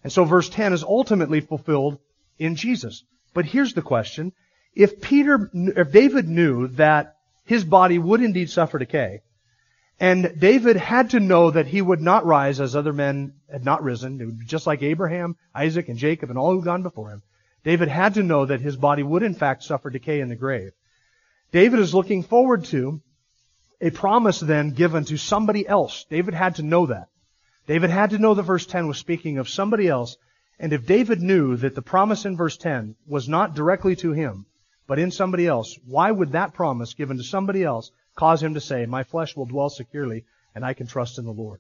[0.04, 2.00] And so verse 10 is ultimately fulfilled
[2.40, 3.04] in Jesus.
[3.34, 4.34] But here's the question
[4.78, 9.22] if Peter, if David knew that his body would indeed suffer decay,
[10.00, 13.82] and David had to know that he would not rise as other men had not
[13.82, 17.10] risen, it would be just like Abraham, Isaac, and Jacob, and all who've gone before
[17.10, 17.24] him.
[17.64, 20.74] David had to know that his body would in fact suffer decay in the grave.
[21.52, 23.02] David is looking forward to
[23.82, 26.06] a promise then given to somebody else.
[26.08, 27.08] David had to know that.
[27.66, 30.18] David had to know that verse 10 was speaking of somebody else.
[30.60, 34.46] And if David knew that the promise in verse 10 was not directly to him,
[34.88, 38.62] but in somebody else, why would that promise given to somebody else cause him to
[38.62, 40.24] say, My flesh will dwell securely
[40.56, 41.60] and I can trust in the Lord?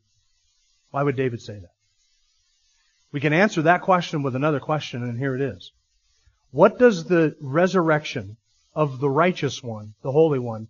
[0.91, 1.71] Why would David say that?
[3.11, 5.71] We can answer that question with another question, and here it is.
[6.51, 8.37] What does the resurrection
[8.73, 10.67] of the righteous one, the Holy One,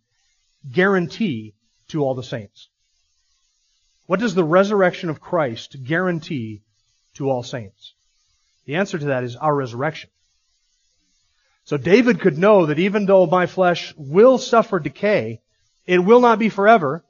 [0.72, 1.54] guarantee
[1.90, 2.70] to all the saints?
[4.08, 6.62] What does the resurrection of Christ guarantee
[7.16, 7.94] to all saints?
[8.66, 10.10] The answer to that is our resurrection.
[11.68, 15.42] So David could know that even though my flesh will suffer decay,
[15.86, 17.04] it will not be forever,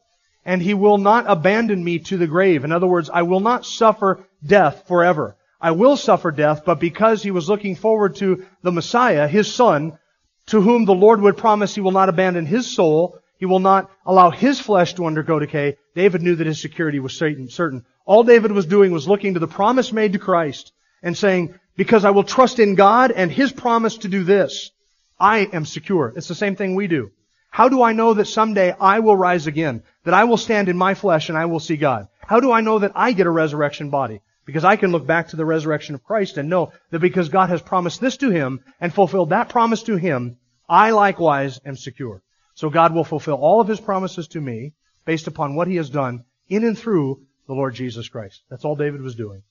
[0.44, 2.64] and he will not abandon me to the grave.
[2.64, 5.36] In other words, I will not suffer death forever.
[5.62, 10.00] I will suffer death, but because he was looking forward to the Messiah, his son,
[10.48, 13.92] to whom the Lord would promise he will not abandon his soul, he will not
[14.08, 17.86] allow his flesh to undergo decay, David knew that his security was certain.
[18.08, 22.04] All David was doing was looking to the promise made to Christ and saying, because
[22.04, 24.72] I will trust in God and His promise to do this.
[25.20, 26.12] I am secure.
[26.16, 27.12] It's the same thing we do.
[27.50, 29.84] How do I know that someday I will rise again?
[30.04, 32.08] That I will stand in my flesh and I will see God?
[32.20, 34.22] How do I know that I get a resurrection body?
[34.46, 37.50] Because I can look back to the resurrection of Christ and know that because God
[37.50, 40.38] has promised this to him and fulfilled that promise to him,
[40.70, 42.22] I likewise am secure.
[42.54, 44.74] So God will fulfill all of his promises to me
[45.06, 48.42] based upon what he has done in and through the Lord Jesus Christ.
[48.50, 49.44] That's all David was doing.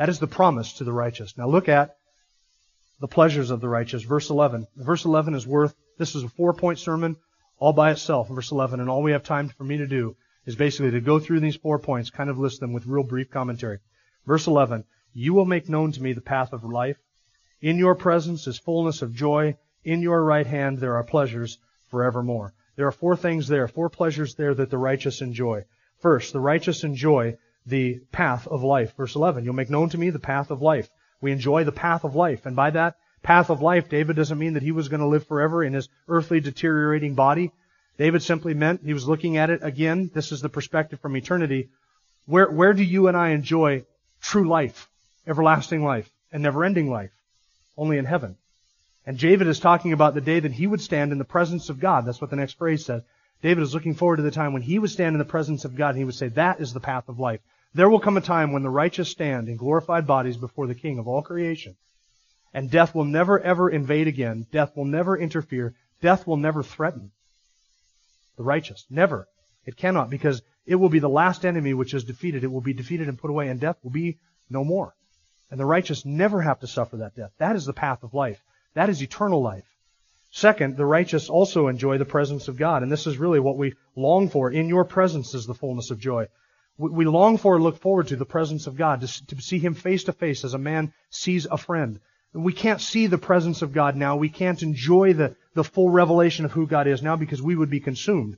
[0.00, 1.36] That is the promise to the righteous.
[1.36, 1.98] Now look at
[3.00, 4.02] the pleasures of the righteous.
[4.02, 4.66] Verse 11.
[4.74, 7.18] Verse 11 is worth, this is a four point sermon
[7.58, 10.56] all by itself, verse 11, and all we have time for me to do is
[10.56, 13.80] basically to go through these four points, kind of list them with real brief commentary.
[14.26, 16.96] Verse 11, you will make known to me the path of life.
[17.60, 19.58] In your presence is fullness of joy.
[19.84, 22.54] In your right hand there are pleasures forevermore.
[22.74, 25.66] There are four things there, four pleasures there that the righteous enjoy.
[25.98, 27.36] First, the righteous enjoy
[27.66, 28.96] the path of life.
[28.96, 30.88] Verse 11, you'll make known to me the path of life.
[31.20, 32.46] We enjoy the path of life.
[32.46, 35.26] And by that path of life, David doesn't mean that he was going to live
[35.26, 37.52] forever in his earthly deteriorating body.
[37.98, 40.10] David simply meant he was looking at it again.
[40.14, 41.68] This is the perspective from eternity.
[42.26, 43.84] Where, where do you and I enjoy
[44.22, 44.88] true life,
[45.26, 47.10] everlasting life, and never ending life?
[47.76, 48.36] Only in heaven.
[49.06, 51.80] And David is talking about the day that he would stand in the presence of
[51.80, 52.04] God.
[52.04, 53.02] That's what the next phrase says.
[53.42, 55.76] David is looking forward to the time when he would stand in the presence of
[55.76, 57.40] God and he would say, that is the path of life.
[57.72, 60.98] There will come a time when the righteous stand in glorified bodies before the King
[60.98, 61.76] of all creation.
[62.52, 64.46] And death will never ever invade again.
[64.50, 65.74] Death will never interfere.
[66.02, 67.12] Death will never threaten
[68.36, 68.84] the righteous.
[68.90, 69.28] Never.
[69.64, 72.42] It cannot because it will be the last enemy which is defeated.
[72.42, 74.18] It will be defeated and put away and death will be
[74.48, 74.94] no more.
[75.50, 77.30] And the righteous never have to suffer that death.
[77.38, 78.42] That is the path of life.
[78.74, 79.64] That is eternal life.
[80.32, 82.82] Second, the righteous also enjoy the presence of God.
[82.82, 84.50] And this is really what we long for.
[84.50, 86.28] In your presence is the fullness of joy.
[86.78, 90.04] We long for and look forward to the presence of God, to, see Him face
[90.04, 92.00] to face as a man sees a friend.
[92.32, 94.16] We can't see the presence of God now.
[94.16, 97.68] We can't enjoy the, the full revelation of who God is now because we would
[97.68, 98.36] be consumed.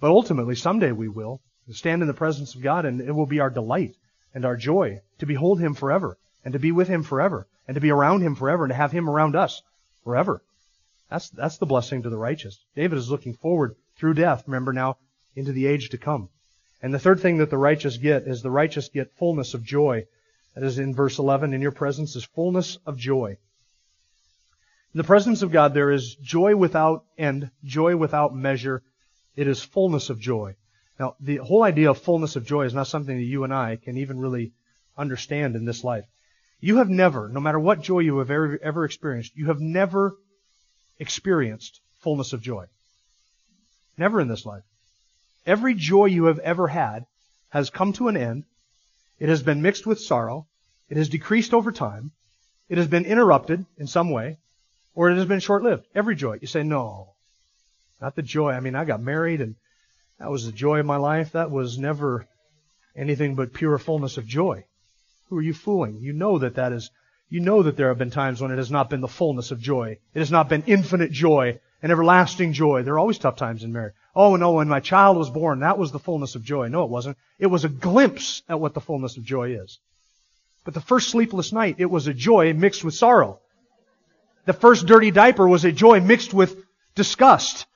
[0.00, 3.38] But ultimately, someday we will stand in the presence of God and it will be
[3.38, 3.94] our delight
[4.34, 7.80] and our joy to behold Him forever and to be with Him forever and to
[7.80, 9.62] be around Him forever and to have Him around us
[10.02, 10.42] forever.
[11.10, 12.64] That's, that's the blessing to the righteous.
[12.76, 14.96] David is looking forward through death, remember now,
[15.34, 16.28] into the age to come.
[16.80, 20.06] And the third thing that the righteous get is the righteous get fullness of joy.
[20.54, 23.36] That is in verse 11, in your presence is fullness of joy.
[24.92, 28.82] In the presence of God, there is joy without end, joy without measure.
[29.36, 30.56] It is fullness of joy.
[30.98, 33.76] Now, the whole idea of fullness of joy is not something that you and I
[33.76, 34.52] can even really
[34.96, 36.04] understand in this life.
[36.60, 40.16] You have never, no matter what joy you have ever, ever experienced, you have never
[41.00, 42.66] experienced fullness of joy.
[43.98, 44.62] Never in this life.
[45.44, 47.06] Every joy you have ever had
[47.48, 48.44] has come to an end.
[49.18, 50.46] It has been mixed with sorrow.
[50.88, 52.12] It has decreased over time.
[52.68, 54.38] It has been interrupted in some way,
[54.94, 55.86] or it has been short-lived.
[55.94, 56.38] Every joy.
[56.40, 57.14] You say, no,
[58.00, 58.52] not the joy.
[58.52, 59.56] I mean, I got married and
[60.18, 61.32] that was the joy of my life.
[61.32, 62.28] That was never
[62.94, 64.64] anything but pure fullness of joy.
[65.28, 65.98] Who are you fooling?
[66.00, 66.90] You know that that is,
[67.30, 69.60] you know that there have been times when it has not been the fullness of
[69.60, 69.98] joy.
[70.12, 72.82] It has not been infinite joy and everlasting joy.
[72.82, 73.94] There are always tough times in marriage.
[74.14, 76.68] Oh no, when my child was born, that was the fullness of joy.
[76.68, 77.16] No, it wasn't.
[77.38, 79.78] It was a glimpse at what the fullness of joy is.
[80.64, 83.38] But the first sleepless night, it was a joy mixed with sorrow.
[84.44, 86.56] The first dirty diaper was a joy mixed with
[86.96, 87.66] disgust.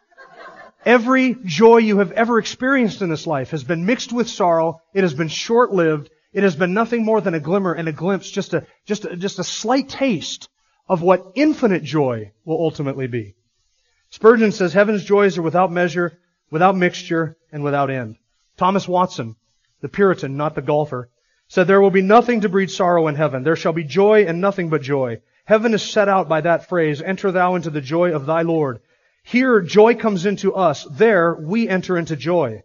[0.84, 4.82] Every joy you have ever experienced in this life has been mixed with sorrow.
[4.92, 6.10] It has been short-lived.
[6.34, 9.16] It has been nothing more than a glimmer and a glimpse, just a, just a,
[9.16, 10.48] just a slight taste
[10.88, 13.36] of what infinite joy will ultimately be.
[14.10, 16.18] Spurgeon says heaven's joys are without measure,
[16.50, 18.16] without mixture, and without end.
[18.56, 19.36] Thomas Watson,
[19.80, 21.08] the Puritan, not the golfer,
[21.46, 23.44] said there will be nothing to breed sorrow in heaven.
[23.44, 25.20] There shall be joy and nothing but joy.
[25.44, 28.80] Heaven is set out by that phrase, enter thou into the joy of thy Lord.
[29.22, 30.84] Here, joy comes into us.
[30.90, 32.64] There, we enter into joy.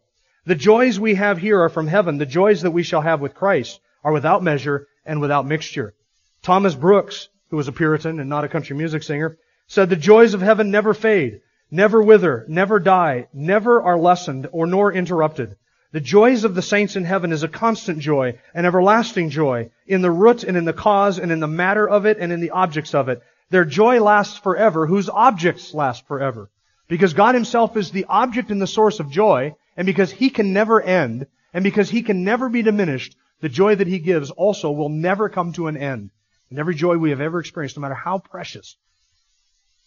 [0.50, 2.18] The joys we have here are from heaven.
[2.18, 5.93] The joys that we shall have with Christ are without measure and without mixture.
[6.41, 9.38] Thomas Brooks, who was a Puritan and not a country music singer,
[9.68, 14.66] said the joys of heaven never fade, never wither, never die, never are lessened or
[14.66, 15.56] nor interrupted.
[15.91, 20.02] The joys of the saints in heaven is a constant joy, an everlasting joy, in
[20.02, 22.50] the root and in the cause and in the matter of it and in the
[22.50, 23.22] objects of it.
[23.52, 26.50] Their joy lasts forever, whose objects last forever.
[26.88, 30.51] Because God himself is the object and the source of joy, and because he can
[30.51, 34.71] never end, and because he can never be diminished, the joy that he gives also
[34.71, 36.11] will never come to an end.
[36.49, 38.75] And every joy we have ever experienced, no matter how precious,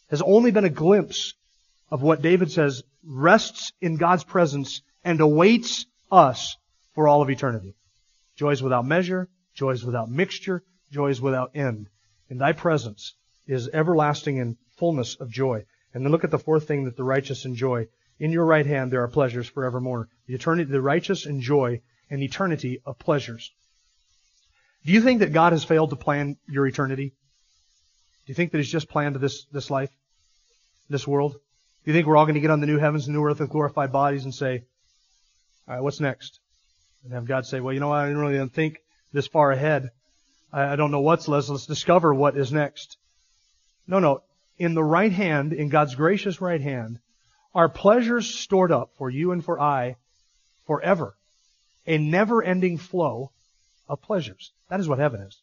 [0.09, 1.35] has only been a glimpse
[1.91, 6.57] of what David says rests in God's presence and awaits us
[6.95, 7.75] for all of eternity.
[8.37, 11.91] Joys without measure, joys without mixture, joys without end.
[12.31, 13.13] In thy presence
[13.47, 15.67] is everlasting and fullness of joy.
[15.93, 17.89] And then look at the fourth thing that the righteous enjoy.
[18.23, 20.09] In your right hand there are pleasures forevermore.
[20.29, 23.51] The eternity, the righteous enjoy an eternity of pleasures.
[24.87, 27.09] Do you think that God has failed to plan your eternity?
[27.09, 29.91] Do you think that He's just planned this, this life,
[30.89, 31.33] this world?
[31.33, 33.41] Do you think we're all going to get on the new heavens and new earth
[33.41, 34.63] with glorified bodies and say,
[35.67, 36.39] all right, what's next?
[37.03, 37.97] And have God say, well, you know, what?
[37.97, 38.79] I didn't really think
[39.13, 39.91] this far ahead.
[40.53, 41.49] I, I don't know what's next.
[41.49, 42.99] Let's discover what is next.
[43.89, 44.23] No, no.
[44.59, 47.01] In the right hand, in God's gracious right hand,
[47.55, 49.97] are pleasures stored up for you and for I
[50.67, 51.15] forever.
[51.87, 53.31] A never-ending flow
[53.89, 54.53] of pleasures.
[54.69, 55.41] That is what heaven is.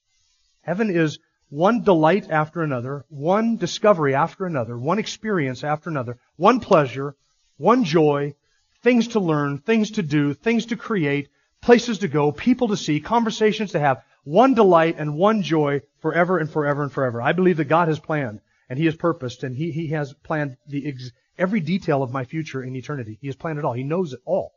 [0.61, 6.59] Heaven is one delight after another, one discovery after another, one experience after another, one
[6.59, 7.15] pleasure,
[7.57, 8.35] one joy,
[8.83, 11.29] things to learn, things to do, things to create,
[11.61, 16.37] places to go, people to see, conversations to have, one delight and one joy forever
[16.37, 17.21] and forever and forever.
[17.21, 20.57] I believe that God has planned and He has purposed and He, he has planned
[20.67, 23.17] the ex- every detail of my future in eternity.
[23.21, 23.73] He has planned it all.
[23.73, 24.53] He knows it all.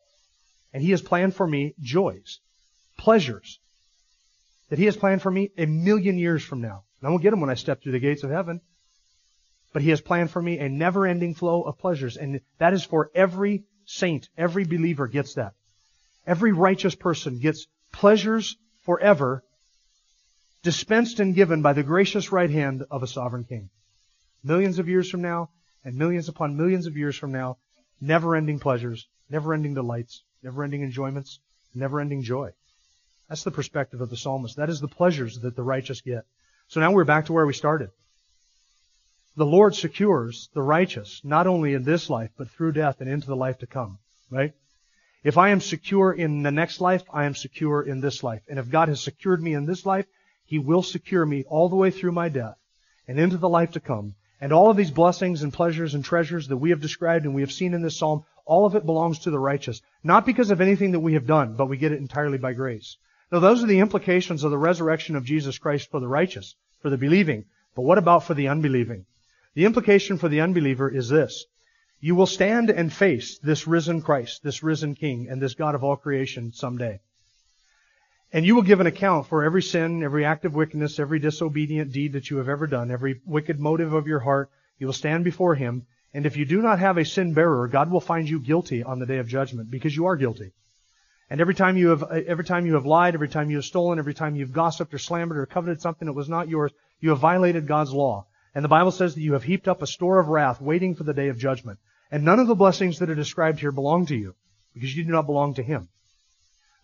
[0.73, 2.41] And He has planned for me joys,
[2.99, 3.61] pleasures
[4.69, 6.85] that He has planned for me a million years from now.
[7.01, 8.61] And I won't get them when I step through the gates of heaven.
[9.73, 12.17] But He has planned for me a never ending flow of pleasures.
[12.17, 14.29] And that is for every saint.
[14.37, 15.55] Every believer gets that.
[16.27, 19.45] Every righteous person gets pleasures forever
[20.63, 23.69] dispensed and given by the gracious right hand of a sovereign king.
[24.45, 25.51] Millions of years from now,
[25.85, 27.59] and millions upon millions of years from now,
[28.01, 31.41] never ending pleasures, never ending delights, never ending enjoyments,
[31.75, 32.53] never ending joy.
[33.29, 34.57] That's the perspective of the psalmist.
[34.57, 36.25] That is the pleasures that the righteous get.
[36.69, 37.91] So now we're back to where we started.
[39.37, 43.27] The Lord secures the righteous, not only in this life, but through death and into
[43.27, 43.99] the life to come.
[44.31, 44.53] Right?
[45.25, 48.43] If I am secure in the next life, I am secure in this life.
[48.49, 50.07] And if God has secured me in this life,
[50.45, 52.59] He will secure me all the way through my death
[53.09, 54.15] and into the life to come.
[54.43, 57.43] And all of these blessings and pleasures and treasures that we have described and we
[57.43, 59.81] have seen in this psalm, all of it belongs to the righteous.
[60.03, 62.97] Not because of anything that we have done, but we get it entirely by grace.
[63.31, 66.91] Now those are the implications of the resurrection of Jesus Christ for the righteous, for
[66.91, 67.45] the believing.
[67.77, 69.07] But what about for the unbelieving?
[69.55, 71.47] The implication for the unbeliever is this.
[72.01, 75.85] You will stand and face this risen Christ, this risen King, and this God of
[75.85, 76.99] all creation someday.
[78.33, 81.93] And you will give an account for every sin, every act of wickedness, every disobedient
[81.93, 84.51] deed that you have ever done, every wicked motive of your heart.
[84.79, 85.87] You will stand before Him.
[86.15, 88.99] And if you do not have a sin bearer, God will find you guilty on
[88.99, 90.53] the day of judgment because you are guilty.
[91.29, 93.99] And every time you have, every time you have lied, every time you have stolen,
[93.99, 97.19] every time you've gossiped or slandered or coveted something that was not yours, you have
[97.19, 98.27] violated God's law.
[98.55, 101.05] And the Bible says that you have heaped up a store of wrath waiting for
[101.05, 101.79] the day of judgment.
[102.11, 104.35] And none of the blessings that are described here belong to you
[104.75, 105.89] because you do not belong to Him.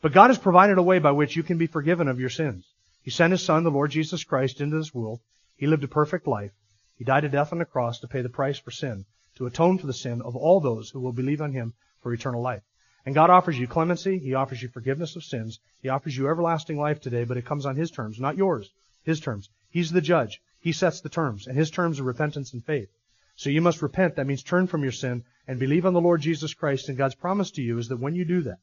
[0.00, 2.64] But God has provided a way by which you can be forgiven of your sins.
[3.02, 5.20] He sent His Son, the Lord Jesus Christ, into this world.
[5.56, 6.52] He lived a perfect life.
[6.96, 9.78] He died a death on the cross to pay the price for sin, to atone
[9.78, 12.62] for the sin of all those who will believe on Him for eternal life.
[13.04, 14.18] And God offers you clemency.
[14.18, 15.58] He offers you forgiveness of sins.
[15.82, 18.70] He offers you everlasting life today, but it comes on His terms, not yours.
[19.02, 19.48] His terms.
[19.70, 20.40] He's the judge.
[20.60, 22.88] He sets the terms, and His terms are repentance and faith.
[23.34, 24.16] So you must repent.
[24.16, 26.88] That means turn from your sin and believe on the Lord Jesus Christ.
[26.88, 28.58] And God's promise to you is that when you do that,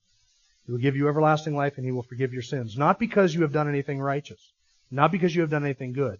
[0.66, 2.78] He will give you everlasting life and He will forgive your sins.
[2.78, 4.52] Not because you have done anything righteous.
[4.90, 6.20] Not because you have done anything good.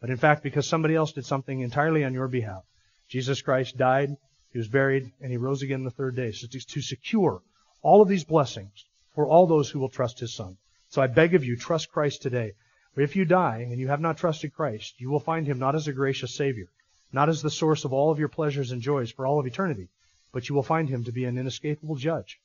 [0.00, 2.64] But in fact, because somebody else did something entirely on your behalf.
[3.08, 4.16] Jesus Christ died,
[4.52, 6.32] He was buried, and He rose again the third day.
[6.32, 7.42] So to secure
[7.82, 10.56] all of these blessings for all those who will trust His Son.
[10.88, 12.52] So I beg of you, trust Christ today.
[12.96, 15.88] If you die and you have not trusted Christ, you will find Him not as
[15.88, 16.68] a gracious Savior,
[17.12, 19.88] not as the source of all of your pleasures and joys for all of eternity,
[20.32, 22.40] but you will find him to be an inescapable judge.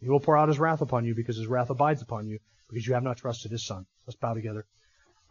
[0.00, 2.38] He will pour out his wrath upon you because his wrath abides upon you
[2.68, 3.86] because you have not trusted his son.
[4.06, 4.66] Let's bow together.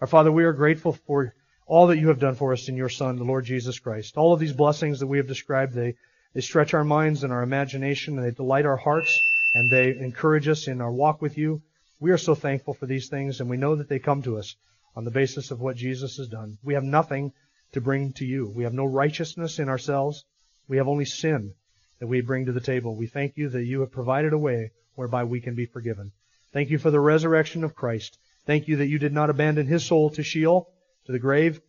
[0.01, 1.33] Our Father, we are grateful for
[1.65, 4.17] all that you have done for us in your Son, the Lord Jesus Christ.
[4.17, 5.95] All of these blessings that we have described, they,
[6.33, 9.19] they stretch our minds and our imagination and they delight our hearts
[9.53, 11.61] and they encourage us in our walk with you.
[11.99, 14.55] We are so thankful for these things and we know that they come to us
[14.95, 16.57] on the basis of what Jesus has done.
[16.63, 17.33] We have nothing
[17.73, 18.49] to bring to you.
[18.55, 20.25] We have no righteousness in ourselves.
[20.67, 21.53] We have only sin
[21.99, 22.95] that we bring to the table.
[22.95, 26.11] We thank you that you have provided a way whereby we can be forgiven.
[26.53, 28.17] Thank you for the resurrection of Christ.
[28.45, 30.69] Thank you that you did not abandon his soul to Sheol,
[31.05, 31.61] to the grave,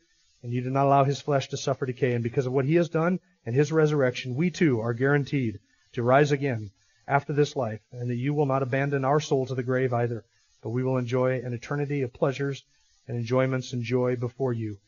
[0.42, 2.14] and you did not allow his flesh to suffer decay.
[2.14, 5.58] And because of what he has done and his resurrection, we too are guaranteed
[5.92, 6.70] to rise again
[7.06, 10.24] after this life, and that you will not abandon our soul to the grave either,
[10.62, 12.62] but we will enjoy an eternity of pleasures
[13.08, 14.78] and enjoyments and joy before you.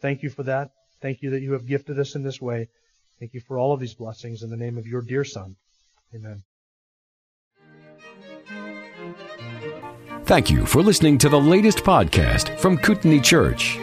[0.00, 0.70] Thank you for that.
[1.00, 2.68] Thank you that you have gifted us in this way.
[3.20, 5.56] Thank you for all of these blessings in the name of your dear Son.
[6.14, 6.42] Amen.
[10.24, 13.78] Thank you for listening to the latest podcast from Kootenai Church.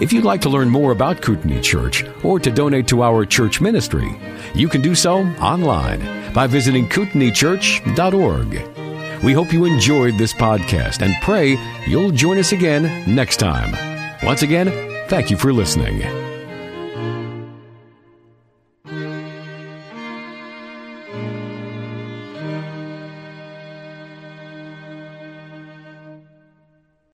[0.00, 3.60] If you'd like to learn more about Kootenai Church or to donate to our church
[3.60, 4.18] ministry,
[4.54, 9.22] you can do so online by visiting kootenaichurch.org.
[9.22, 13.76] We hope you enjoyed this podcast and pray you'll join us again next time.
[14.22, 14.70] Once again,
[15.08, 16.29] thank you for listening.